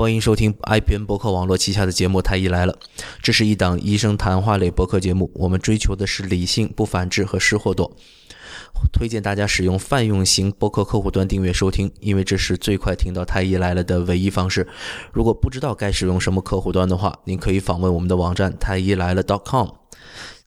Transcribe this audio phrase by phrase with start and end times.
[0.00, 2.72] 欢迎收听 IPN 博客网络旗下的节目《太医来了》，
[3.20, 5.30] 这是一档医生谈话类博客节目。
[5.34, 7.94] 我们追求的是理性、不反制和失货多。
[8.94, 14.66] 推荐大家使用泛用型博客客户端订阅收听，因为这是最快听到《太医来了》的唯一方式。
[15.12, 19.68] 如果不知道该使用什么客户端的话，您可以访问我们的网站太医来了 .com。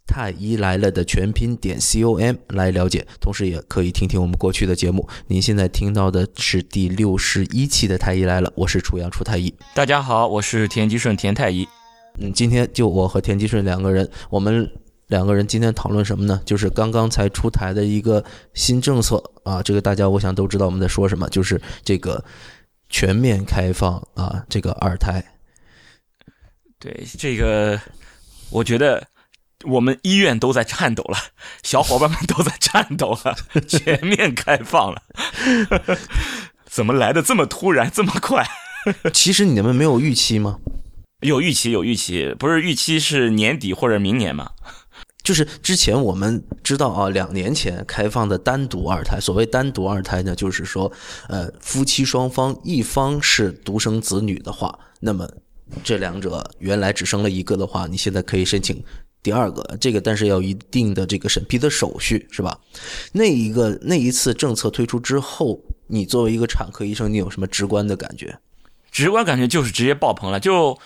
[0.06, 5.08] 太医来了的全拼点 com 来了解，同时也可以听听我们过去的节目。
[5.28, 9.54] 您现在听到的是第六十一期的太医来了，我是楚阳楚太医。
[9.74, 11.68] 大家好，我是田吉顺田太医。
[12.20, 14.70] 嗯，今天就我和田吉顺两个人，我们
[15.08, 16.40] 两个人今天讨论什么呢？
[16.46, 22.24] 就是刚刚才出台的一个新政策啊，这个大家我想都知道我们在说什么，就是这个
[22.90, 25.24] 全面开放啊，这个二胎。
[26.78, 27.80] 对这个，
[28.52, 29.02] 我觉得。
[29.64, 31.18] 我们医院都在颤抖了，
[31.64, 33.36] 小伙伴们都在颤抖了，
[33.68, 35.02] 全面开放了，
[36.66, 38.46] 怎么来的这么突然这么快？
[39.14, 40.60] 其实你们没有预期吗？
[41.22, 44.52] 有预期，有预期，不是预期是年底或者明年吗？
[45.24, 50.92] 就是之前我们知道啊，两年前开放的单独二胎，所谓单独二胎呢，就是说，
[51.30, 55.26] 呃，夫妻双方一方是独生子女的话，那么
[55.82, 58.84] 这两者原来只生了一个的话，你现在可以申请。
[59.24, 62.60] 第二个，这个但是要一定的这个审批的手续，是吧？
[63.14, 68.38] 那一个那一次政策推出之后，你作为一个产科医生，你有什么直观的感觉？
[68.92, 70.78] 直观感觉就是直接爆棚了，就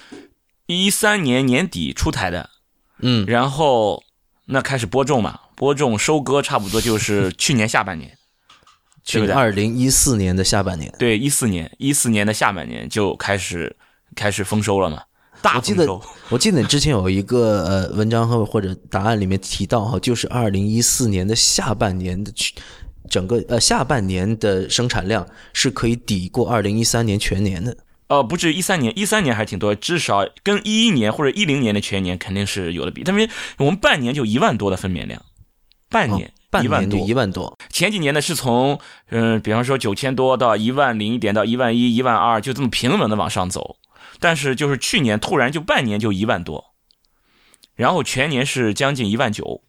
[0.68, 2.52] 一三年年底出台的，
[3.00, 4.04] 嗯，然后
[4.46, 8.18] 那开始播种嘛，播种收割差不多就是 去年下半年，
[9.04, 13.76] 去年二零一四年的下半年，对，一四年一四年的下半年就开始
[14.16, 15.02] 开始丰收了嘛。
[15.56, 22.32] 我记得，我记得你之前有一个呃文章和或者答案里面提到哈，就是二零一四年的下半年的
[23.10, 27.78] 整个呃下半年的生产量是可以抵过二零一三年全年的。
[28.10, 33.04] 呃，不止一三年，一三年还挺多，至少跟一一年或者一零年的全年肯定是有的比。
[33.04, 35.22] 他们我们半年就一万多的分娩量，
[35.90, 37.58] 半年半年多一万多。
[37.70, 38.80] 前几年呢是从
[39.10, 43.76] 嗯，比方说九千多到一万零一点到一万一、一万二，就这么平稳的往上走。
[44.20, 46.74] 但是就是去年突然就半年就一万多，
[47.76, 49.64] 然后全年是将近一万九。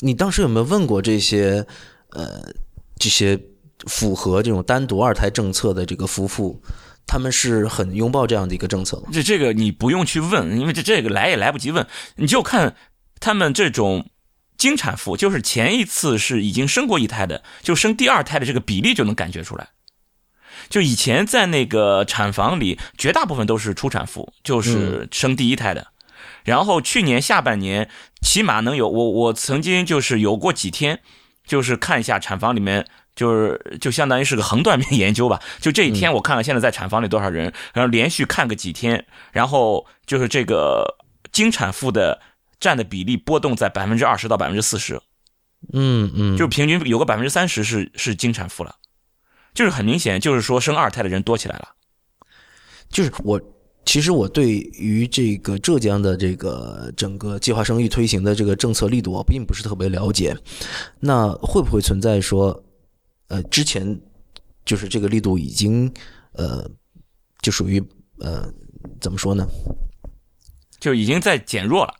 [0.00, 1.66] 你当时有没有问过这些
[2.10, 2.52] 呃
[2.98, 3.40] 这些
[3.86, 6.62] 符合这种单独二胎政策的这个夫妇，
[7.06, 9.08] 他们是很拥抱这样的一个政策吗？
[9.12, 11.86] 这这个你不用去问，因为这这个来也来不及问，
[12.16, 12.76] 你就看
[13.20, 14.10] 他们这种
[14.58, 19.68] 经产妇，就是前一次是已经生过一胎的，就生第二胎的这个比例就能感觉出来。
[20.68, 25.88] 就以前在那个产房里，绝大部分都是初产妇，就是生第一胎的。
[26.44, 27.90] 然后去年下半年，
[28.22, 31.00] 起码能有我我曾经就是有过几天，
[31.44, 35.42] 就是看一下产房里面，就是就相当于是个横断面研究吧。
[35.60, 40.98] 就这一天，我看看现在在产房里多少人，然后连续看个几天，然后就是这个
[41.32, 42.20] 经产妇的
[42.60, 45.00] 占的比例波动在百分之二十到百分之四十。
[45.72, 48.76] 嗯嗯，就平均有个百分之三十是是经产妇了。
[49.56, 51.68] 就是很明显，就是说生二胎的人多起来了。
[52.90, 53.40] 就是我，
[53.86, 60.36] 其实我对于这个浙江的这个整个计划生育推行的这个政策力度，我并不是特别了解。
[61.00, 62.62] 那会不会存在说，
[63.28, 63.98] 呃，之前
[64.66, 65.90] 就是这个力度已经
[66.32, 66.70] 呃，
[67.40, 67.82] 就属于
[68.20, 68.46] 呃，
[69.00, 69.48] 怎么说呢？
[70.78, 71.94] 就已经在减弱了，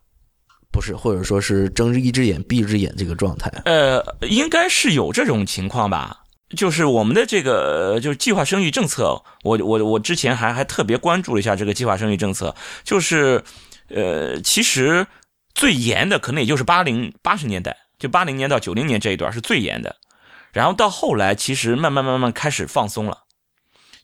[0.70, 3.50] 不是，或者说是睁一只眼闭一只眼这个状态？
[3.64, 6.22] 呃，应该是有这种情况吧。
[6.54, 13.42] 就是我们的这个就是计划生育政策，我我我之前还还特别关注了一下这个计划生育政策，就是
[13.88, 15.06] 呃，其实
[15.54, 19.96] 最严的可能也就是八零八十年代，就八零年到九零年这一段是最严的，
[20.52, 23.24] 然后到后来其实慢慢慢慢开始放松了，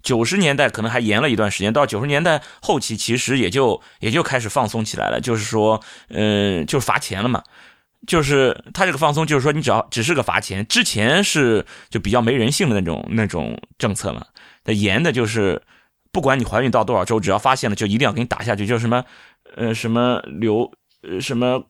[0.03, 7.44] 九十年代可能还严了一段时间，到九十年代后期其实也就也就开始放松起来了，就是说，嗯，就是罚钱了嘛。
[8.07, 14.25] 就是他这个放松，就是说你只要只是个罚钱，之前是就比较没人性的那种那种政策嘛。
[14.65, 15.61] 他严的就是，
[16.11, 19.04] 不管你怀孕到多少周，只要发现了就一定要给你打下去，就什么，
[19.57, 20.71] 呃什么留
[21.03, 21.65] 呃什么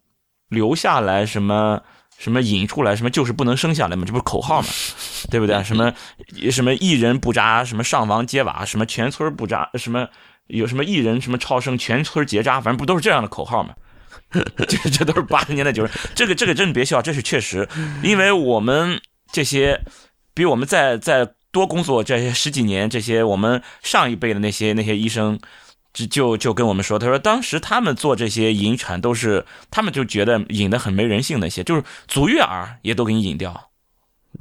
[0.48, 1.80] 留下来，什么
[2.18, 4.68] 什么引出来，什么就是不能生下来嘛，这不是口号嘛，
[5.30, 5.60] 对不对？
[5.64, 5.92] 什么
[6.50, 10.08] 什么一人不扎，什么上房揭瓦，什么全村不扎，什么
[10.46, 13.74] 有什么一人什么超生，全村结扎，反正不都是这样的口号嘛。
[14.66, 17.68] 这这都是八十年代九十，这个这个真的别笑，这是确实，
[18.02, 19.00] 因为我们
[19.30, 19.80] 这些
[20.34, 25.38] 比我们在在多工作这些十几年，这些我们上一辈的那些那些医生，
[25.92, 33.70] 就就就跟我们说，他说当时他们做这些引产都是，他们就觉得引的很没人性那些，就是足月儿也都给你引掉，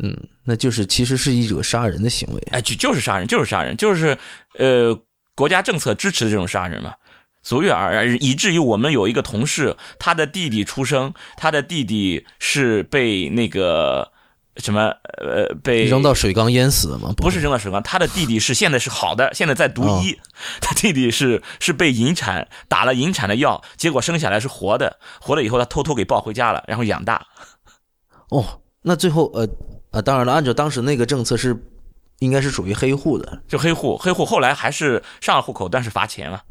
[0.01, 4.17] 嗯，那就是其实是一种杀人的行为，哎，就就是杀人，就是杀人，就是
[4.57, 4.97] 呃。
[5.33, 6.93] 国家政策支持的这种杀人嘛。
[7.43, 14.11] 俗远而以至于我们有一个同事，他的弟弟出生，他的弟弟是被那个
[14.57, 17.13] 什么呃被扔到水缸淹死的吗？
[17.17, 20.19] 不是扔到水缸，他的弟弟是现在是好的，现在在读医，
[20.59, 27.25] 他弟弟是是被引产打了引产的药，结果生下来是活的，活了以后他偷偷给抱回家了，然后养大。
[28.29, 29.47] 哦，那最后呃
[29.91, 31.53] 呃，当然了，按照当时那个政策是
[32.21, 36.41] 应该是属于黑户的，就黑户，黑户后来还是上了户口，但是罚钱了。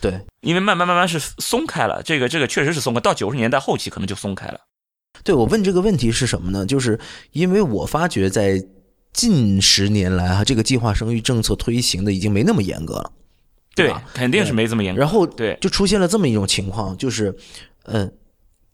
[0.00, 4.58] 对，因为慢慢慢慢是松开了，这个这个确实是松开，到九十年代后期可能就松开了。
[5.22, 6.64] 对我问这个问题是什么呢？
[6.64, 6.98] 就是
[7.32, 8.58] 因为我发觉在
[9.12, 13.12] 近十年来哈，这个计划生育政策推行的已经没那么严格了。
[13.74, 15.00] 对，肯定是没这么严格。
[15.00, 17.36] 然后对，就出现了这么一种情况，就是
[17.84, 18.10] 嗯，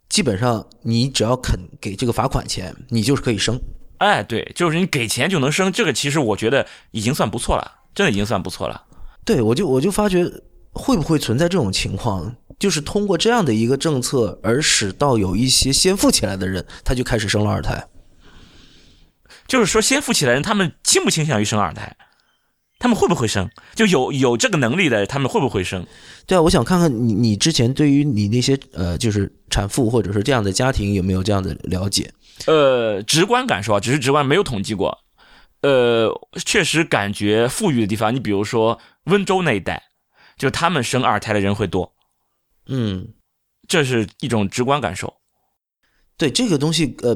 [0.08, 3.61] 基本上你只要肯给这个罚款钱，你就是可以生。
[3.98, 8.82] 哎，对，就是你给钱就能生，这个其实我觉得已经算不错了，真的已经算不错了。
[9.24, 10.30] 对，我就我就发觉。
[10.74, 12.36] 会不会存在这种情况？
[12.56, 17.88] 就是通过这样的一个政策，而使到有一些先富起来的人，他就开始生了二胎。
[19.48, 21.96] 就是说，先富起来人，他们倾不倾向于生二胎？
[22.78, 23.50] 他们会不会生？
[23.74, 25.84] 就有有这个能力的，他们会不会生？
[26.26, 32.12] 对啊，我想看看你，你之前对于你那些呃，就是产妇或者是这样的家庭有没有这样的了解？
[32.46, 34.99] 呃，直观感受啊，只是直观，没有统计过。
[35.62, 36.11] 呃，
[36.44, 39.85] 确实感觉富裕的地方，你比如说温州那一带。
[40.38, 41.93] 就他们生二胎的人会多，
[42.69, 43.08] 嗯，
[43.67, 45.12] 这是一种直观感受。
[46.17, 47.12] 对这个东西，呃，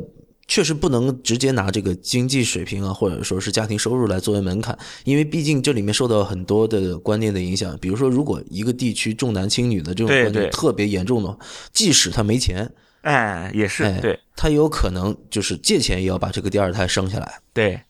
[0.49, 7.79] 确实不能直接拿这个经济水平啊，或者说是家庭收入来作为门槛，因为毕竟这里面受到很多的观念的影响。
[7.81, 11.39] 比如说，如果一个地区重男轻女的这种观念特别严重的话，
[11.73, 17.41] 即使他没钱，哎，也是，对，他有可能就是借钱也要把这个第二胎生下来。
[17.53, 17.83] 对。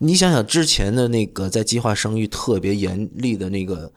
[0.00, 3.92] 你想想之前的那个在计划生育特别严厉的那个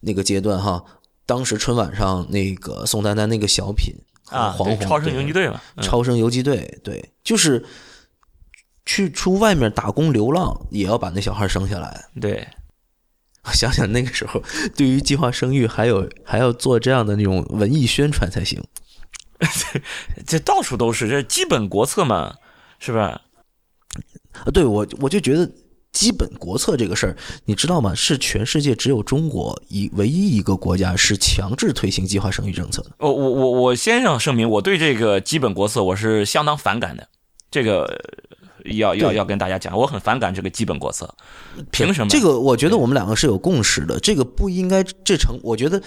[0.00, 0.82] 那个阶段哈，
[1.26, 3.94] 当时春晚上那个宋丹丹那个小品
[4.30, 7.62] 啊，黄宏超生游击队嘛，超生游击队，对，就是
[8.86, 12.06] 去出外面打工流浪也要把那小孩生下来。
[12.18, 12.48] 对，
[13.52, 14.42] 想想那个时候，
[14.74, 18.58] 对于计划生育还有还要做这样的那种文艺宣传才行。
[20.26, 22.36] 这到处都是，这基本国策嘛，
[22.78, 23.22] 是吧？
[24.32, 25.50] 啊，对我我就觉得
[25.92, 27.94] 基本国策这个事儿，你知道吗？
[27.94, 32.92] 是全世界只有中国一唯一一个国家是强制推行计划生育政策的。
[32.98, 37.08] 我我我我先要声明，我对这个基本国策我是相当反感的。
[37.50, 38.00] 这个
[38.64, 41.14] 要要要跟大家讲，我很反感这个基本国策。
[41.70, 42.08] 凭什么？
[42.08, 44.00] 这个我觉得我们两个是有共识的。
[44.00, 45.82] 这个不应该这成，我觉得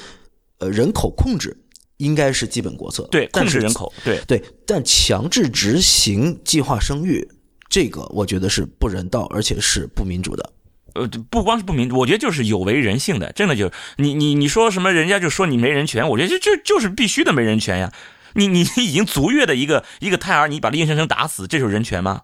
[0.59, 1.57] 呃人口控制
[1.97, 3.07] 应该是基本国策。
[3.11, 3.91] 对，控制人口。
[4.03, 7.27] 对对，但强制执行计划生育。
[7.67, 10.51] 这个我觉得是不人道，而且是不民主的。
[10.93, 13.31] 呃，不光是不民主，我觉得就是有违人性的。
[13.33, 16.07] 真的就是你你你说什么，人家就说你没人权。
[16.09, 17.91] 我觉得就就就是必须的没人权呀。
[18.33, 22.21] 你你已经足月的一个一个胎儿，你把他硬生生打死，这就是人权吗？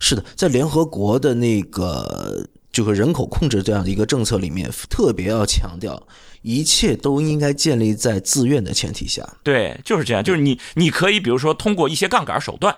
[0.00, 6.06] 是的，在联合国的那个这个人口控制这样的一个政策里面，特别要强调，
[6.42, 9.26] 一切都应该建立在自愿的前提下。
[9.42, 10.22] 对，就是这样。
[10.22, 12.76] 就是你你可以比如说通过一些杠杆手段。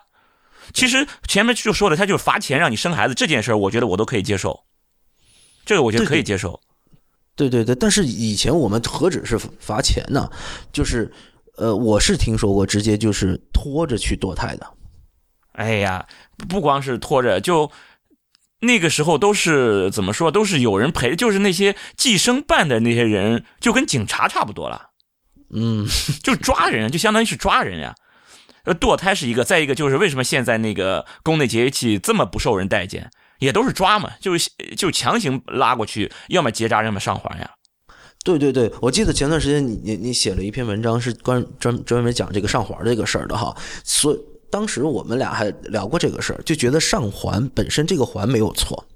[0.72, 4.60] 其实前面就说了，他就是罚钱让你生孩子这件事儿，我觉得我都可以接受，
[5.66, 6.60] 这个我觉得可以接受。
[7.34, 10.30] 对对对，但是以前我们何止是罚钱呢？
[10.72, 11.12] 就是
[11.56, 14.66] 呃，我是听说过直接就是拖着去堕胎的。
[15.54, 16.06] 哎呀，
[16.48, 17.68] 不光是拖着，就
[18.60, 24.90] 那个时候都是怎么说，都是有人陪，就是那些计生办的那些人，就跟警察差不多了。
[25.54, 25.86] 嗯，
[26.22, 27.94] 就抓人，就相当于是抓人呀。
[28.64, 37.50] 呃，堕胎是一个，再一个就是为什么现在那个宫内节育器这么不受人待见，也都是抓嘛，就是就强行拉过去，要么结扎，要么上环呀。
[38.24, 43.56] 对对对，我记得前段时间你你你写了一篇文章，是关专专门讲这个上环这个事儿的哈。
[43.84, 44.14] 所
[44.50, 48.86] 当时我们俩还聊过这个事儿，就觉得上环本身这个环没有错，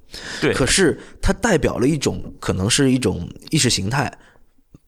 [0.41, 4.13] 对，可是它代表了一种可能是一种意识形态。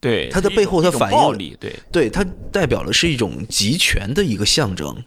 [0.01, 5.03] 对它的背后，它反映对对它代表的是一种集权的一个象征，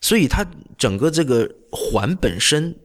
[0.00, 0.44] 所以它
[0.76, 2.76] 整个这个环本身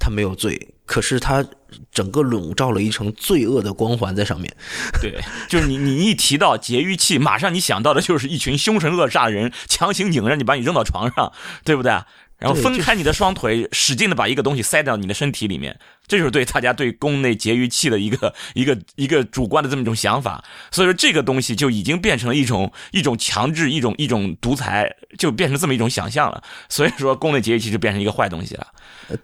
[0.00, 1.46] 它没有罪，可是它
[1.90, 4.54] 整个笼罩了一层罪恶的光环在上面。
[5.00, 11.32] 对，就是你你一提到节育器，马上你想到的就是一群凶神恶煞的人强行拧着你把你扔到床上，
[11.64, 12.00] 对不对？
[12.38, 20.44] 然后分开你的双腿，使劲的把一个东西塞到你的身体里面，这就是对大家对宫内节育器的一个一个一个主观的这么一种想法。
[20.70, 26.42] 所以说这个东西就已经变成了一种一种强制、一种一种独裁，就变成这么一种想象了。
[26.68, 28.66] 所以说宫内节育器就变成一个坏东西了。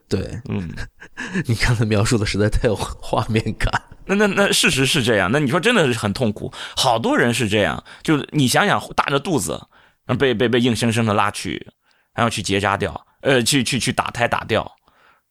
[0.08, 0.70] 对，嗯，
[1.46, 3.70] 你刚才描述的实在太有画面感。
[4.04, 9.60] 那那那事实是这样，那你说真的是很痛苦，好多人是这样，就你想想，大着肚子，
[10.18, 11.68] 被被被硬生生的拉去，
[12.14, 14.70] 然后去结扎掉，呃，去去去打胎打掉，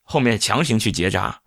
[0.04, 1.40] 后面强行去结扎。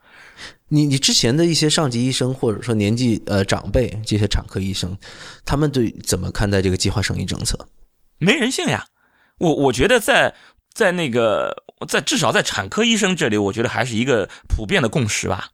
[0.68, 4.96] 你你之前的一些上级医生或者说年纪呃长辈这些产科医生，
[5.44, 7.58] 他们对怎么看待这个计划生育政策？
[8.18, 8.86] 没人性呀！
[9.38, 10.34] 我我觉得在
[10.72, 15.48] 在那个在至少在产科医生这里，我觉得还是一个普遍的共识吧。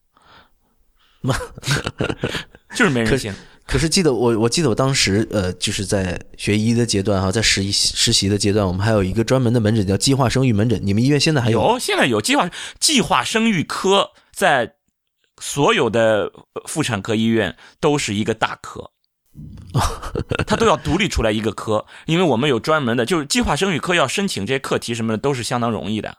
[2.75, 3.35] 就是没人性。
[3.71, 10.81] 可是记得我我记得我当时呃就是在学医的阶段哈，在实习实习的阶段，我们还有一个专门的门诊叫计划生育门诊。
[10.85, 11.79] 你们医院现在还有？
[11.79, 12.51] 现在有计划
[12.81, 14.75] 计划生育科在。
[15.43, 16.31] 所有的
[16.69, 18.91] 妇产科医院都是一个大科，
[20.47, 26.19] 他都要独立出来一个科，因为我们有专门的，就是计划生育科要申请这些课题什么的都是相当容易的，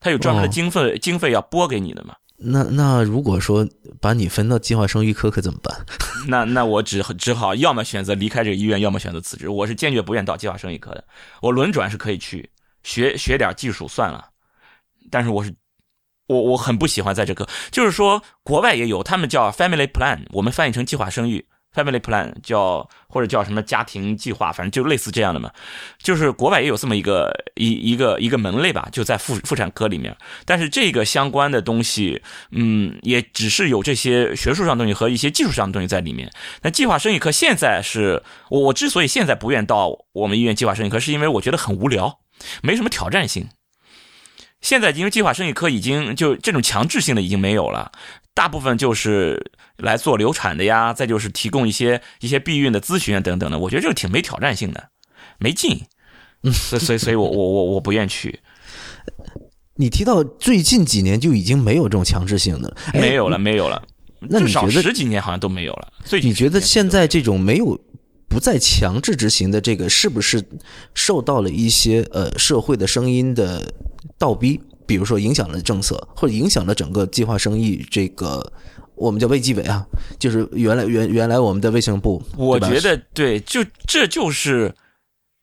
[0.00, 2.16] 他有专门的经费，经费要拨给你的嘛。
[2.38, 3.66] 那那如果说
[4.00, 5.86] 把你分到计划生育科可怎么办？
[6.28, 9.48] 那那我只只好要么选择离开这个医院，要么选择辞职。
[9.48, 11.04] 我是坚决不愿到计划生育科的。
[11.42, 12.50] 我轮转是可以去
[12.82, 14.30] 学学点技术算了，
[15.10, 15.54] 但是我是。
[16.28, 25.50] 我我很不喜欢在这科，就是说国外也有，他们叫 family plan，我们翻译成计划生育，family plan 叫或者叫什么家庭计划，反正就类似这样的嘛。
[25.98, 30.16] 就是国外也有这么一个一一个一个门类吧，就在妇妇产科里面。
[30.44, 36.30] 但是这个相关的东西，嗯，也只是有这些学术上东西和一些技术上的东西在里面。
[36.62, 42.20] 那计划生育科现在是我我之所以现在不愿到我们医院计划生育科，是因为我觉得很无聊，
[42.62, 43.48] 没什么挑战性。
[44.66, 47.92] 现在因为计划生育科已经就这种强制性的已经没有了，
[48.34, 54.88] 大部分就是来做流产的呀，再就是提供一些一些避孕的咨询啊等等的，我觉得这个挺没挑战性的，
[55.38, 55.80] 没劲，
[56.52, 58.40] 所以所以所以我我我我不愿去。
[59.78, 63.80] 你提到最近几年就已经没有这种强制性的，没有了没有了，
[64.18, 65.92] 那你觉得十几年好像都没有了？
[66.04, 67.80] 所以你觉得现在这种没有？
[68.28, 70.44] 不再强制执行的这个，是不是
[70.94, 73.72] 受到了一些呃社会的声音的
[74.18, 74.60] 倒逼？
[74.86, 78.52] 比如说影响了政策，或者影响了整个计划生育这个
[78.94, 79.84] 我们叫卫计委啊，
[80.18, 82.22] 就是原来原原来我们的卫生部。
[82.36, 84.74] 我觉得对，就这就是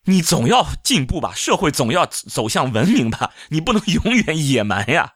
[0.06, 5.14] 你总要进步吧，社会总要走向文明吧，你不能永远野蛮呀。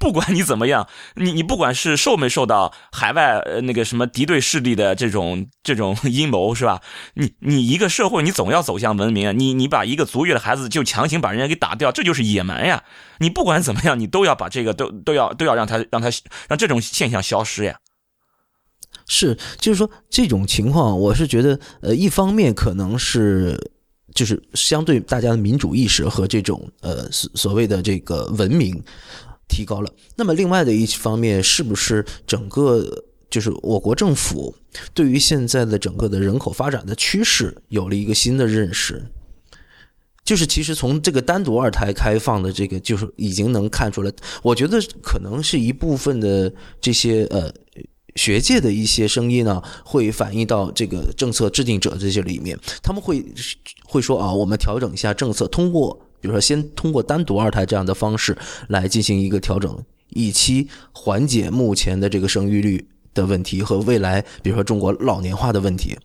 [0.00, 6.80] 不管你怎么样， 你你不管是受没受到海外呃那个什么敌对势力的这种这种阴谋是吧？
[7.14, 9.32] 你你一个社会你总要走向文明啊！
[9.32, 12.82] 你你把一个足月的孩子就强行把人家给打掉，这就是野蛮呀！
[13.18, 16.08] 你不管怎么样，你都要把这个都都要都要让他让他
[16.48, 17.76] 让这种现象消失呀！
[19.06, 23.70] 是，就是说这种情况，我是觉得呃，一方面可能是
[24.14, 28.82] 就是相对大家的民主意识和这种呃所所谓的这个文明。
[29.50, 34.54] 提高了，那么另外的一方面，是不是整个就是我国政府
[34.94, 39.04] 对于现在的整个的人口发展的趋势有了一个新的认识？
[40.24, 47.52] 就是其实从这个单独二胎开放的这个，就是已经能看出来，我觉得可能是一部分的这些呃
[48.14, 53.24] 学界的一些声音呢，会反映到这个政策制定者这些里面，他们会
[53.84, 56.06] 会说啊，我们调整一下政策，通过。
[56.20, 58.36] 比如说，先通过单独二胎这样的方式
[58.68, 59.76] 来进行一个调整，
[60.10, 65.96] 以期缓解目前的这个生育率的问题和未来，比如说中国老年化的问题。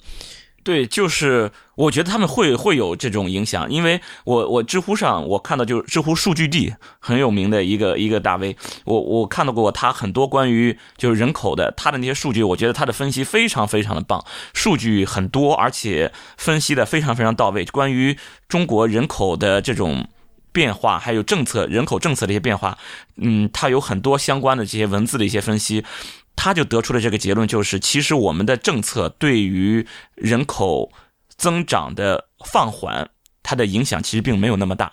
[0.65, 17.63] 对，就是我觉得他们会会有这种影响，因为我我知乎上我看到就是知乎数据地很有名的一个一个大 V，我我看到过他很多关于就是人口的他的那些数据，我觉得他的分析非常非常的棒，数据很多，而且分析的非常非常到位。
[17.65, 18.17] 关于
[18.49, 20.07] 中国人口的这种
[20.51, 22.75] 变化，还有政策人口政策的一些变化，
[23.17, 25.85] 嗯，他有很多相关的这些文字的一些分析。
[26.35, 30.91] 他就得出了这个结论，就是其实我们的政策对于人口
[31.35, 33.09] 增长的放缓，
[33.41, 34.91] 它的影响其实并没有那么大。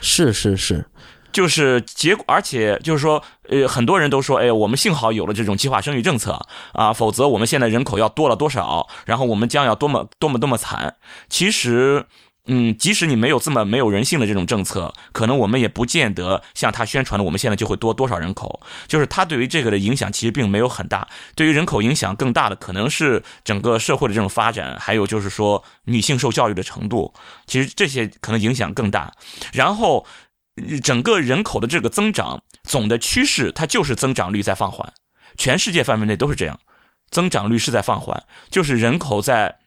[0.00, 0.86] 是是是，
[1.32, 10.96] 就是结果，而且就是说，呃，很多人都说，哎，我们幸好有了这种计划生育政策啊，否则我们现在人口要多了多少，然后我们将要多么多么多么惨。
[11.28, 12.06] 其实。
[12.50, 18.60] 嗯，即使你没有这么没有人性的这种政策，可能我们也不见得像他宣传的，我们现在就会多多少人口。
[18.86, 21.06] 就是他对于这个的影响其实并没有很大。
[21.34, 27.12] 对于人口影响更大的，可能是整个社会的这种发展，还有就是说女性受教育的程度，
[27.46, 29.12] 其实这些可能影响更大。
[29.52, 30.06] 然后，
[30.82, 34.90] 整个人口的这个增长总的趋势，它就是增长率在放缓，
[35.36, 36.58] 全世界范围内都是这样，
[37.10, 39.57] 增长率是在放缓，就是人口在。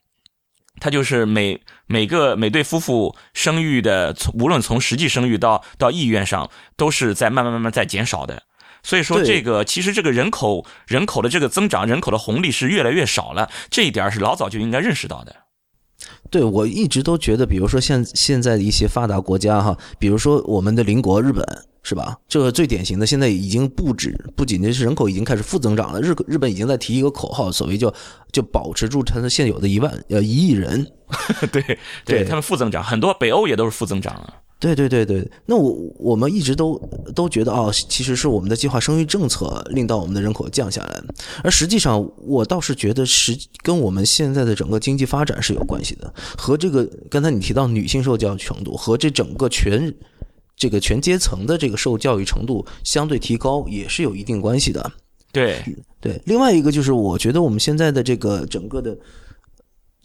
[0.81, 8.43] 它就是每每个每对夫妇生育的，从无论从实际生育到到意愿上，都是在慢慢慢慢在减少的。
[8.83, 13.50] 所以说，这个其实这个人口人口的这个增长，人口的红利是越来越少了。
[13.69, 15.40] 这一点是老早就应该认识到的。
[16.31, 21.45] 对，我一直都觉得，比如说现现在的一些发达国家哈，比如说我们的邻国日本，
[21.83, 22.17] 是吧？
[22.27, 27.93] 这个最典型的，现在已经不止，不仅仅是人口已经开始负增长了，日日本已经在提一个口号，所谓叫
[28.31, 30.88] 就保持住它的现有的一万呃一亿人。
[31.51, 34.33] 对，对他们负增长，很多北欧也都是负增长了。
[34.62, 36.80] 对对对对，那我我们一直都
[37.15, 41.01] 都觉得哦，其实是我们的计划生育政策令到我们的人口降下来，
[41.44, 49.91] 而实际上我倒是觉得是跟我们现在的整个经济发展是有关系的，和这个刚才你提到女性受教育程度和这整个全
[50.56, 54.91] 这个全阶层的这个受教育程度相对提高也是有一定关系的。
[55.32, 55.60] 对
[56.00, 58.96] 对，另外一个就是我觉得我们现在的这个整个的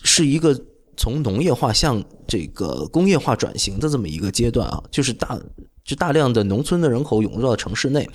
[0.03, 0.59] 是一个。
[0.97, 5.39] 从农业化向这个工业化转型的这么一个阶段啊，就是大
[5.85, 8.09] 就大量的农村的人口涌入到城市内，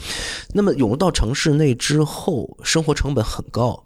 [0.54, 3.86] 那么涌入到城市内之后，生活成本很高，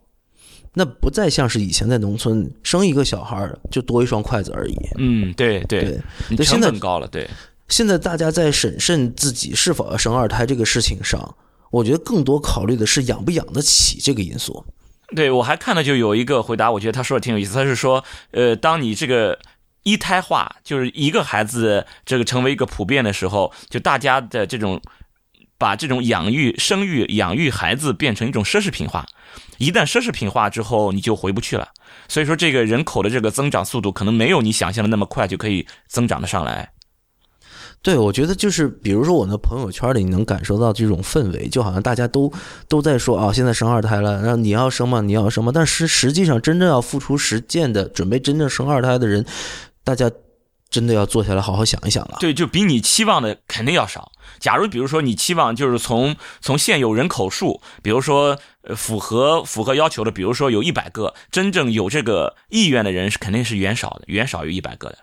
[0.73, 4.75] 那不再像是以前在农村生一个小孩就多一双筷子而已。
[4.97, 5.99] 嗯，对对，
[6.35, 7.07] 对，成本高了。
[7.07, 7.29] 对，
[7.67, 11.35] 现在大家在审慎自己是否要生二胎这个事情上，
[11.69, 14.65] 我觉得更多考虑的是养不养得起这个因素。
[15.15, 17.53] 对，我还看到就有一个回答，我觉得他说的挺有意思。
[17.53, 19.39] 他是说，呃，当你这个
[19.83, 24.81] 一胎化，就是一个孩子这个成为一个普遍的时候，就大家的这种
[25.57, 29.05] 把这种养育、生育、养育孩子变成一种奢侈品化。
[29.57, 31.69] 一旦奢侈品化之后，你就回不去了。
[32.09, 36.69] 所以说，这个人口的这个增长速度可能没有你想象的那么快就可以增长的上来。
[37.85, 42.33] 对，我觉得就是，比如说我的朋友圈里，你能感受到这种氛围，就好像大家都
[42.67, 45.01] 都在说啊，现在生二胎了，然后你要生吗？
[45.01, 45.51] 你要生吗？
[45.53, 49.23] 但是实际上，真正要付出实践的，准备真正生二胎的人，
[49.83, 50.09] 大家
[50.67, 52.17] 真的要坐下来好好想一想了。
[52.19, 54.11] 对，就比你期望的肯定要少。
[54.39, 64.97] 假如比如说你期望就是从从现有人口数，比如说呃符合符合要求的，比如说有一百个，真正有这个意愿的人是肯定是远少的，远少于一百个的。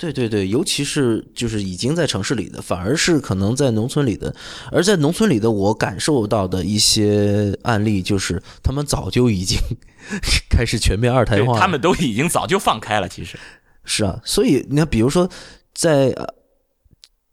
[0.00, 4.34] 对对对，尤其是就是已经在城市里的，反而是可能在农村里的。
[4.72, 9.58] 而在农村里的，我感受到的一些案例，就是他们早就已经
[10.48, 13.06] 开始全面二胎化，他们都已经早就放开了。
[13.06, 13.38] 其实
[13.84, 15.28] 是啊，所以你看，比如说
[15.74, 16.16] 在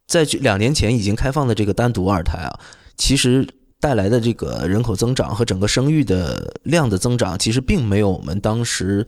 [0.06, 2.60] 在两年前已经开放的这个单独二胎啊，
[2.97, 3.47] 其实
[3.80, 9.08] 带来的这个人口增长和整个生育的量的增长，其实并没有我们当时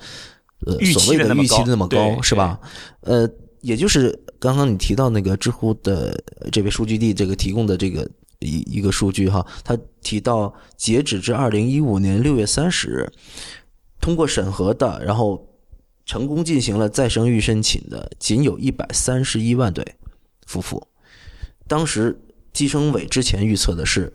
[0.66, 2.58] 呃所谓的预期的那么高，是吧？
[3.02, 3.30] 呃。
[3.62, 6.18] 也就是刚刚你提到那个知乎的
[6.52, 13.12] 这位数据帝这个提供的这个一一个数据哈，他提到截止至二零一五年六月三十日，
[14.00, 15.46] 通过审核的，然后
[16.06, 19.86] 成功进行了再生育申请的，仅有一百三十一万对
[20.46, 20.88] 夫妇。
[21.68, 22.18] 当时
[22.54, 24.12] 计生委之前预测的是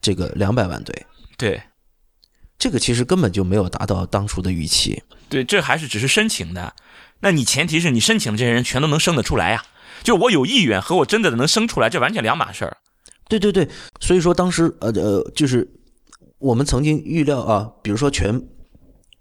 [0.00, 1.06] 这个两百万对，
[1.38, 1.62] 对，
[2.58, 5.02] 这个其实根本就没有达到当初的预期。
[5.28, 6.72] 对，这还是只是申请的。
[7.20, 9.64] 那你前提是你申请的这些人全都能生得出来呀？
[10.02, 12.76] 就我有意愿和我真的能生出来，这完全两码事儿。
[13.28, 15.68] 对对对，所以说当时呃呃，就是
[16.38, 18.40] 我们曾经预料啊，比如说全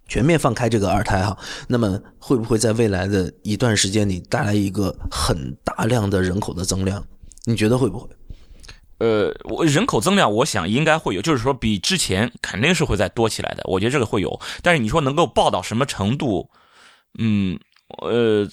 [0.08, 1.36] 全面放开这个二胎哈，
[1.68, 7.04] 那么会不会在未来的一段时间里带来一个很大量的人口的增量？
[7.46, 8.08] 你觉得会不会？
[9.00, 13.64] 呃，我人口增量，我想应该会有，就是说比之前肯定是会再多起来的。
[13.66, 16.48] 我觉得这个会有，但是你说能够爆到什么程度？
[17.18, 17.58] 嗯。
[18.02, 18.48] 呃，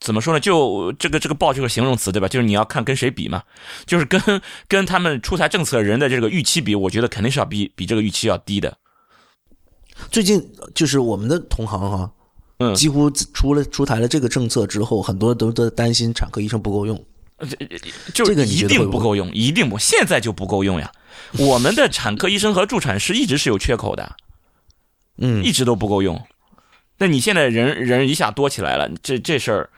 [0.00, 0.40] 怎么说呢？
[0.40, 2.28] 就这个这个“报”这个形容词，对吧？
[2.28, 3.42] 就是你要看跟谁比嘛，
[3.86, 4.20] 就是跟
[4.68, 8.76] 跟他们出台政策人的这个预期比，我觉得肯定是要比比这个预期要低的。
[10.10, 12.12] 最近就是我们的同行哈，
[12.58, 17.02] 嗯，几乎出了出台了这个政策之后，很多都在担心产科医生不够用。
[18.14, 20.90] 就这个一定不够用，一定不，现在就不够用呀。
[21.38, 24.16] 我们的产科医生和助产师一直是有缺口的，
[25.18, 26.18] 嗯，一直都不够用。
[26.98, 29.68] 那你现在人人一下多起来了，这这事儿，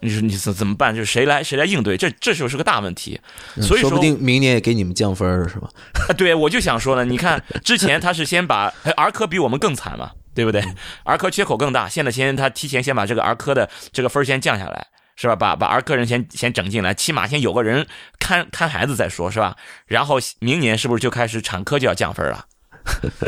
[0.00, 0.94] 你说你怎怎么办？
[0.94, 1.96] 就是谁来谁来应对？
[1.96, 3.20] 这这就是个大问题。
[3.60, 5.68] 所以说不定明年也给你们降分儿是吧？
[6.16, 10.62] 对，我就想说呢，你看之前他是先把儿科比我们更惨嘛，对不对？
[11.04, 15.36] 儿科缺口更大，现在先他提前先把这个儿科的这个分先降下来，是吧？
[15.36, 17.86] 把把儿科人先先整进来，起码先有个人
[18.18, 19.56] 看看孩子再说，是吧？
[19.86, 22.46] 然后明年是不是就开始产科就要降分了？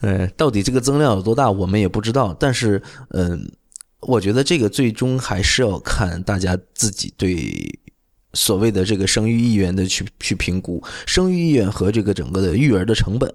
[0.00, 2.34] 呃，到底这个增量有多大，我们也不知道。
[2.38, 3.50] 但是，嗯，
[4.00, 7.78] 我觉得这个最终还是要看大家自己对
[8.34, 13.32] 所谓的这个生育意愿的去去评估，生育意愿和这个整个的育儿的成本。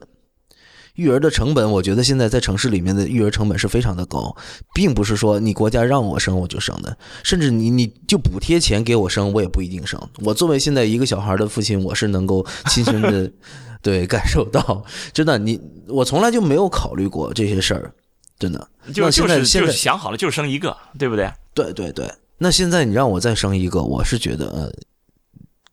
[0.97, 4.36] 育儿的成本，我觉得现在在城市里面的育儿成本是非常的高，
[4.73, 9.97] 并不是说你国家让我生我就生的，甚至你你就补贴钱给我生，我也不一定生。
[10.19, 13.31] 我作为现在一个小孩的父亲，我是能够亲身的
[13.81, 14.83] 对感受到，
[15.13, 17.91] 真的，你我从来就没有考虑过这些事儿，
[18.38, 18.67] 真的。
[18.93, 21.31] 就是现在是想好了就生一个，对不对？
[21.53, 24.73] 对对对，那现在你让我再生一个，我是觉得呃，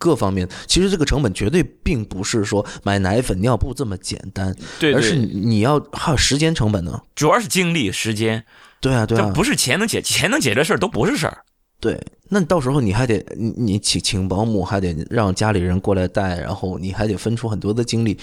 [0.05, 7.01] 各方面其实这个成本绝对并不是说买奶粉、尿布这么简单，对而是，你要还有时间成本呢。
[7.15, 8.45] 主要是精力时间，
[8.83, 11.39] 对啊，对啊，这不是钱能解，钱能解决的事儿都不是事儿。
[11.85, 18.17] 对，那到时候你还得你你请请保姆，还得让家里人过来带，然后你还得分出很多的精力，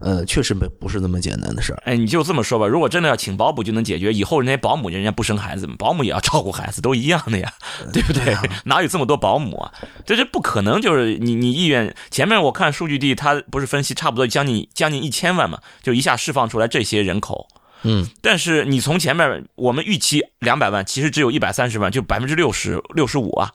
[0.00, 1.82] 呃，确实没不是那么简单的事儿。
[1.84, 7.52] 哎，你就这么说吧，如果真的要请保姆就能解决，以后人家保姆人家不生孩子嘛，保姆也要照顾孩子，都一样的呀，
[7.92, 8.34] 对不对？
[8.64, 9.70] 哪有这么多保姆啊？
[10.06, 17.46] 这是不可能，就是你你意愿前面我看数据地，他不是分析差不多将近将近一千万嘛，就一下释放出来这些人口。
[17.84, 23.50] 嗯，但是你从前面我们预期两百万，其实只有一百三十万，就百分之六十六十五啊，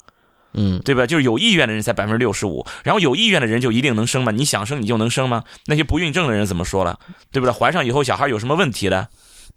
[0.54, 1.06] 嗯，对吧？
[1.06, 4.32] 就是有意愿的人才百分之六十五，然后有意愿的人就一定能生吗？
[4.32, 5.44] 你想生你就能生吗？
[5.66, 7.00] 那些不孕症的人怎么说了？
[7.32, 7.52] 对不对？
[7.52, 9.10] 怀上以后小孩有什么问题的？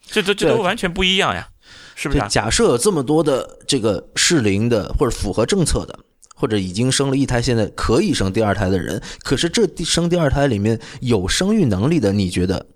[0.06, 1.48] 这这这都完全不一样呀，
[1.94, 2.28] 是不是，啊？
[2.28, 5.98] 假设有这么多的这个适龄的或者符合政策的，
[6.34, 12.66] 或者已经生了一胎，现在可以生第二胎的人，可是这第生第二胎里面有生育能力的，你觉得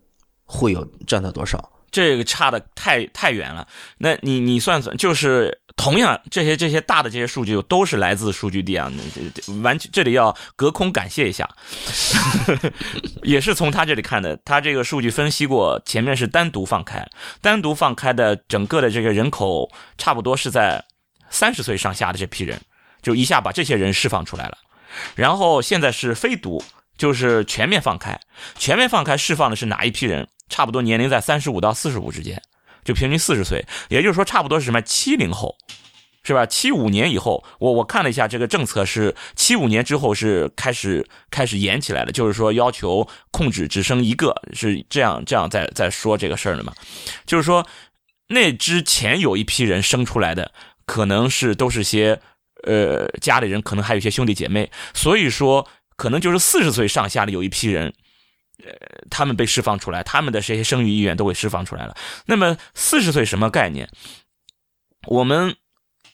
[0.44, 1.70] 会有占到多少？
[1.94, 3.66] 这个差的太太远了。
[3.98, 8.90] 那你你算算，就是同样这些这些大的这些数据都是来自数据地啊，
[9.62, 11.48] 完全这里要隔空感谢一下，
[13.22, 14.36] 也是从他这里看的。
[14.44, 17.06] 他这个数据分析过，前面是单独放开，
[17.40, 20.84] 单独放开的整个的这个人口差不多是在
[21.30, 22.60] 三十岁上下的这批人，
[23.02, 24.58] 就一下把这些人释放出来了。
[25.14, 26.62] 然后现在是非独，
[26.98, 28.20] 就是全面放开，
[28.58, 30.26] 全面放开释放的是哪一批人？
[30.48, 32.42] 差不多年龄在三十五到四十五之间，
[32.84, 35.56] 就平均四十岁，也就是说差不多是什么七零后，
[36.22, 36.46] 是吧？
[36.46, 46.72] 七五年以后，我我看了一下这个政策是七五年之后是开始开始严起来了，就是说要求控制只生一个，是这样这样在在说这个事儿的嘛？
[47.26, 47.66] 就是说
[48.28, 50.52] 那之前有一批人生出来的，
[50.86, 52.20] 可能是都是些
[52.62, 57.94] 呃家里人可能还有一些兄弟姐妹，所以说可能就是四十岁上下的有一批人。
[58.62, 58.72] 呃，
[59.10, 61.96] 他们被释放出来，他们的这些生育意愿都会释放出来了。
[62.26, 63.88] 那么四十岁什么概念？
[65.06, 65.56] 我们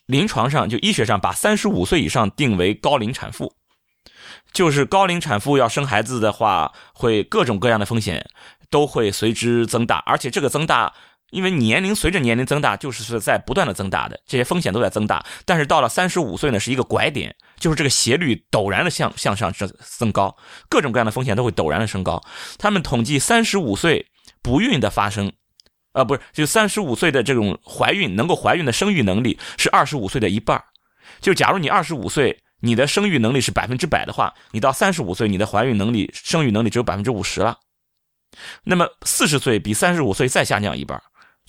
[0.06, 3.54] 临床上就医学上把三十五岁以上定为高龄产妇，
[4.52, 8.30] 就是高龄产妇要生孩子的话，会各种各样的风险
[8.70, 10.94] 都会随之增大，而且这个增大。
[11.30, 15.24] 因为年龄随着年龄增大，就是是在不断的增大的，这些风险都在增大。
[15.44, 20.36] 但是到了三十五岁呢，是一个拐点，就是这个斜率陡然的向向上增增高，
[20.68, 22.22] 各种各样的风险都会陡然的升高。
[22.58, 24.06] 他们统计三十五岁
[24.42, 25.32] 不孕的发生，
[25.92, 30.62] 呃，不是，就三十五岁的这种怀孕能够怀孕的生育能力是二十五岁的一半
[31.20, 37.58] 就假如你二十五岁，你的生育能力是百分之百的话，你到三十五岁，你的怀孕能力、生育能力只有百分之五十了。
[38.62, 41.00] 那么四十岁比三十五岁再下降一半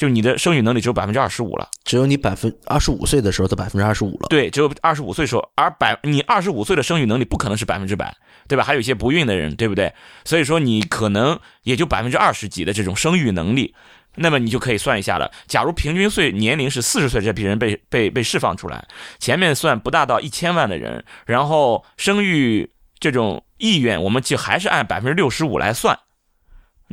[0.01, 1.69] 就你的生育能力只有百分之二十五了。
[1.85, 4.25] 只有你百分二十五岁的时候的百分之二十五了。
[4.31, 8.11] 对，只有二十五岁时候，而百你二十五岁的生育能力不可能是百分之百，
[8.47, 8.63] 对吧？
[8.63, 9.93] 还有一些不孕的人，对不对？
[10.25, 13.75] 所以说你可能也就百分之二十几的这种生育能力，
[14.15, 15.31] 那么你就可以算一下了。
[15.45, 18.83] 假如平均岁年龄是四十岁，这批人被被被释放出来，
[19.19, 22.67] 前面算不大到一千万的人，然后生育
[22.99, 25.99] 这种意愿，我们就还是按百分之六十五来算。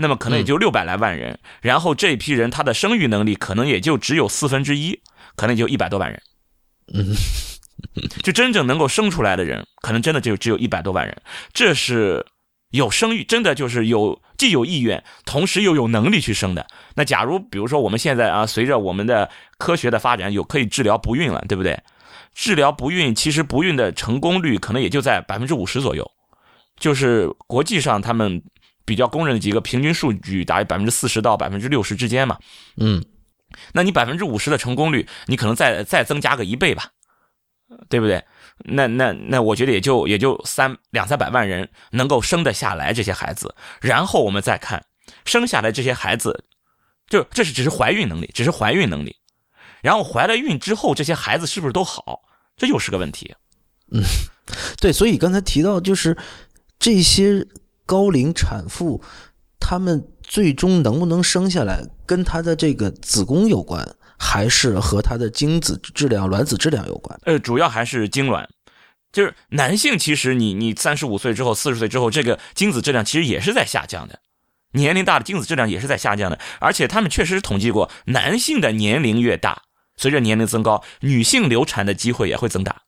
[0.01, 5.01] 那么可能也就六百来万人，然后这一批人他的生育能力可能也就只有四分之一，
[5.35, 6.23] 可能也就一百多万人。
[6.95, 7.15] 嗯，
[8.23, 11.21] 就真正能够生出来的人，可能真的就只有一百多万人。
[11.53, 12.25] 这是
[12.71, 16.65] 有生育，真的就是有既有意愿，同时又有能力去生的。
[16.95, 21.77] 那假如比如说我们现在啊，随着我们的科学的发展，有可以治疗不孕了，对不对？
[22.35, 26.09] 治疗不孕，其实不孕的成功率可能也就在百分之五十左右，
[26.79, 28.41] 就是国际上他们
[28.89, 32.39] 比较公认的几个平均数据，大约百分之四十到百分之六十之间嘛。
[32.79, 33.05] 嗯，
[33.75, 36.91] 那你百分之五十的成功率，你可能再再增加个一倍吧，
[37.91, 38.25] 对不对？
[38.65, 44.83] 那那那，我觉得也就也就三两三百万人能够生得下来这些孩子，然后我们再看
[45.27, 46.45] 生下来这些孩子，
[47.07, 49.15] 就这是只是怀孕能力，只是怀孕能力，
[49.83, 52.23] 然后怀了孕之后，这些孩子是不是都好？
[52.57, 53.35] 这又是个问题。
[53.93, 54.03] 嗯
[54.81, 56.17] 对，所以刚才提到就是
[56.79, 57.47] 这些
[57.89, 59.03] 高龄产妇，
[59.59, 67.19] 她们最终能不能生下来，跟她的这个子宫有关，还是和她的精子质量、卵子质量有关？
[67.25, 68.47] 呃，主要还是精卵，
[69.11, 74.21] 就是男性其实你你三十五岁之后、四十岁之后，这个精子质量其实也是在下降的。
[74.73, 79.63] 年龄大的精子质量也是在下降的，而且他们确实统计过，男性的年龄越大，
[79.97, 82.83] 随着年龄增高，女性流产的机会也会增大。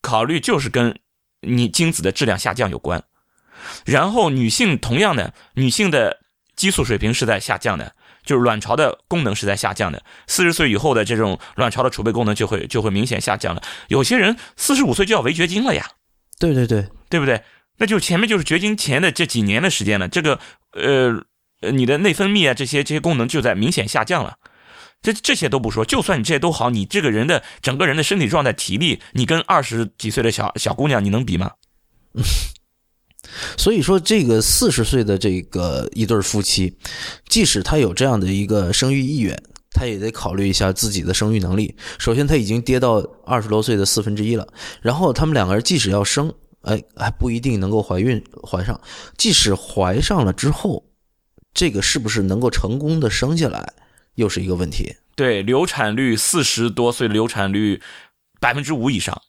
[0.00, 0.98] 考虑就是跟
[1.42, 3.04] 你精子的质量下降有关。
[3.84, 6.18] 然后女性同样的，女性的
[6.56, 7.94] 激素水平是在下降的，
[8.24, 10.02] 就是卵巢的功能是在下降的。
[10.26, 13.62] 四十岁以后的这种卵巢的储备功能就会就会明显下降了。
[13.88, 15.90] 有些人四十五岁就要围绝经了呀，
[16.38, 17.42] 对对对，对不对？
[17.78, 20.38] 那就前面就是绝经前的这几年的时间了，这个
[20.72, 21.24] 呃
[21.62, 24.36] 呃你的内分泌啊这些这些功能就在明显下降了。
[25.00, 31.50] 这这些都不说，就算你这些都好，你这个人的整个人的身体状态、体力，你跟二十几岁的小小姑娘你能比吗？
[33.56, 36.76] 所以说，这个四十岁的这个一对夫妻，
[37.28, 39.40] 即使他有这样的一个生育意愿，
[39.72, 41.74] 他也得考虑一下自己的生育能力。
[41.98, 44.46] 首先，他已经跌到二十多岁的四分之一了。
[44.80, 48.80] 然后，他们两个人即使要生，哎，还不一定能够怀孕怀上。
[49.16, 50.84] 即使怀上了之后，
[51.54, 53.72] 这个是不是能够成功的生下来，
[54.14, 54.96] 又是一个问题。
[55.14, 57.82] 对，流产率四十多岁流产率
[58.40, 59.20] 百分之五以上，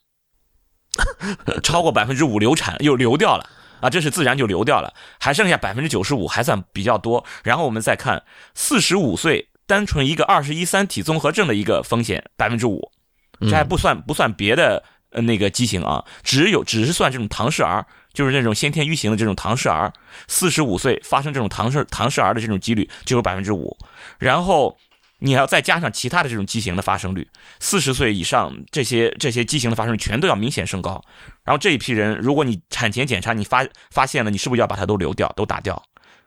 [1.62, 3.50] 超过百分之五流产又流掉了。
[3.80, 7.24] 啊，这是自然就流掉了，还剩下百分之九十五，还算比较多。
[7.42, 8.22] 然后我们再看
[8.54, 12.90] 四十五岁，单纯一个二十一三体综合症的一个风险百分之五，
[13.40, 19.92] 这还不算不算别的呃那个畸形啊，只有只是算这种唐氏儿，就是那种先天愚型的这种唐氏儿，
[20.28, 23.76] 四十五岁发生这种唐氏唐氏儿的这种几率就有百分之五，
[24.18, 24.76] 然后。
[25.20, 27.26] 你要再加上其他的这种畸形的发生率，
[27.60, 31.02] 四十岁以上这些这些畸形的发生率全都要明显升高。
[31.44, 35.82] 然后这一批人，如果你产前检查你发发现了，你是不是要把它都流掉，都打掉？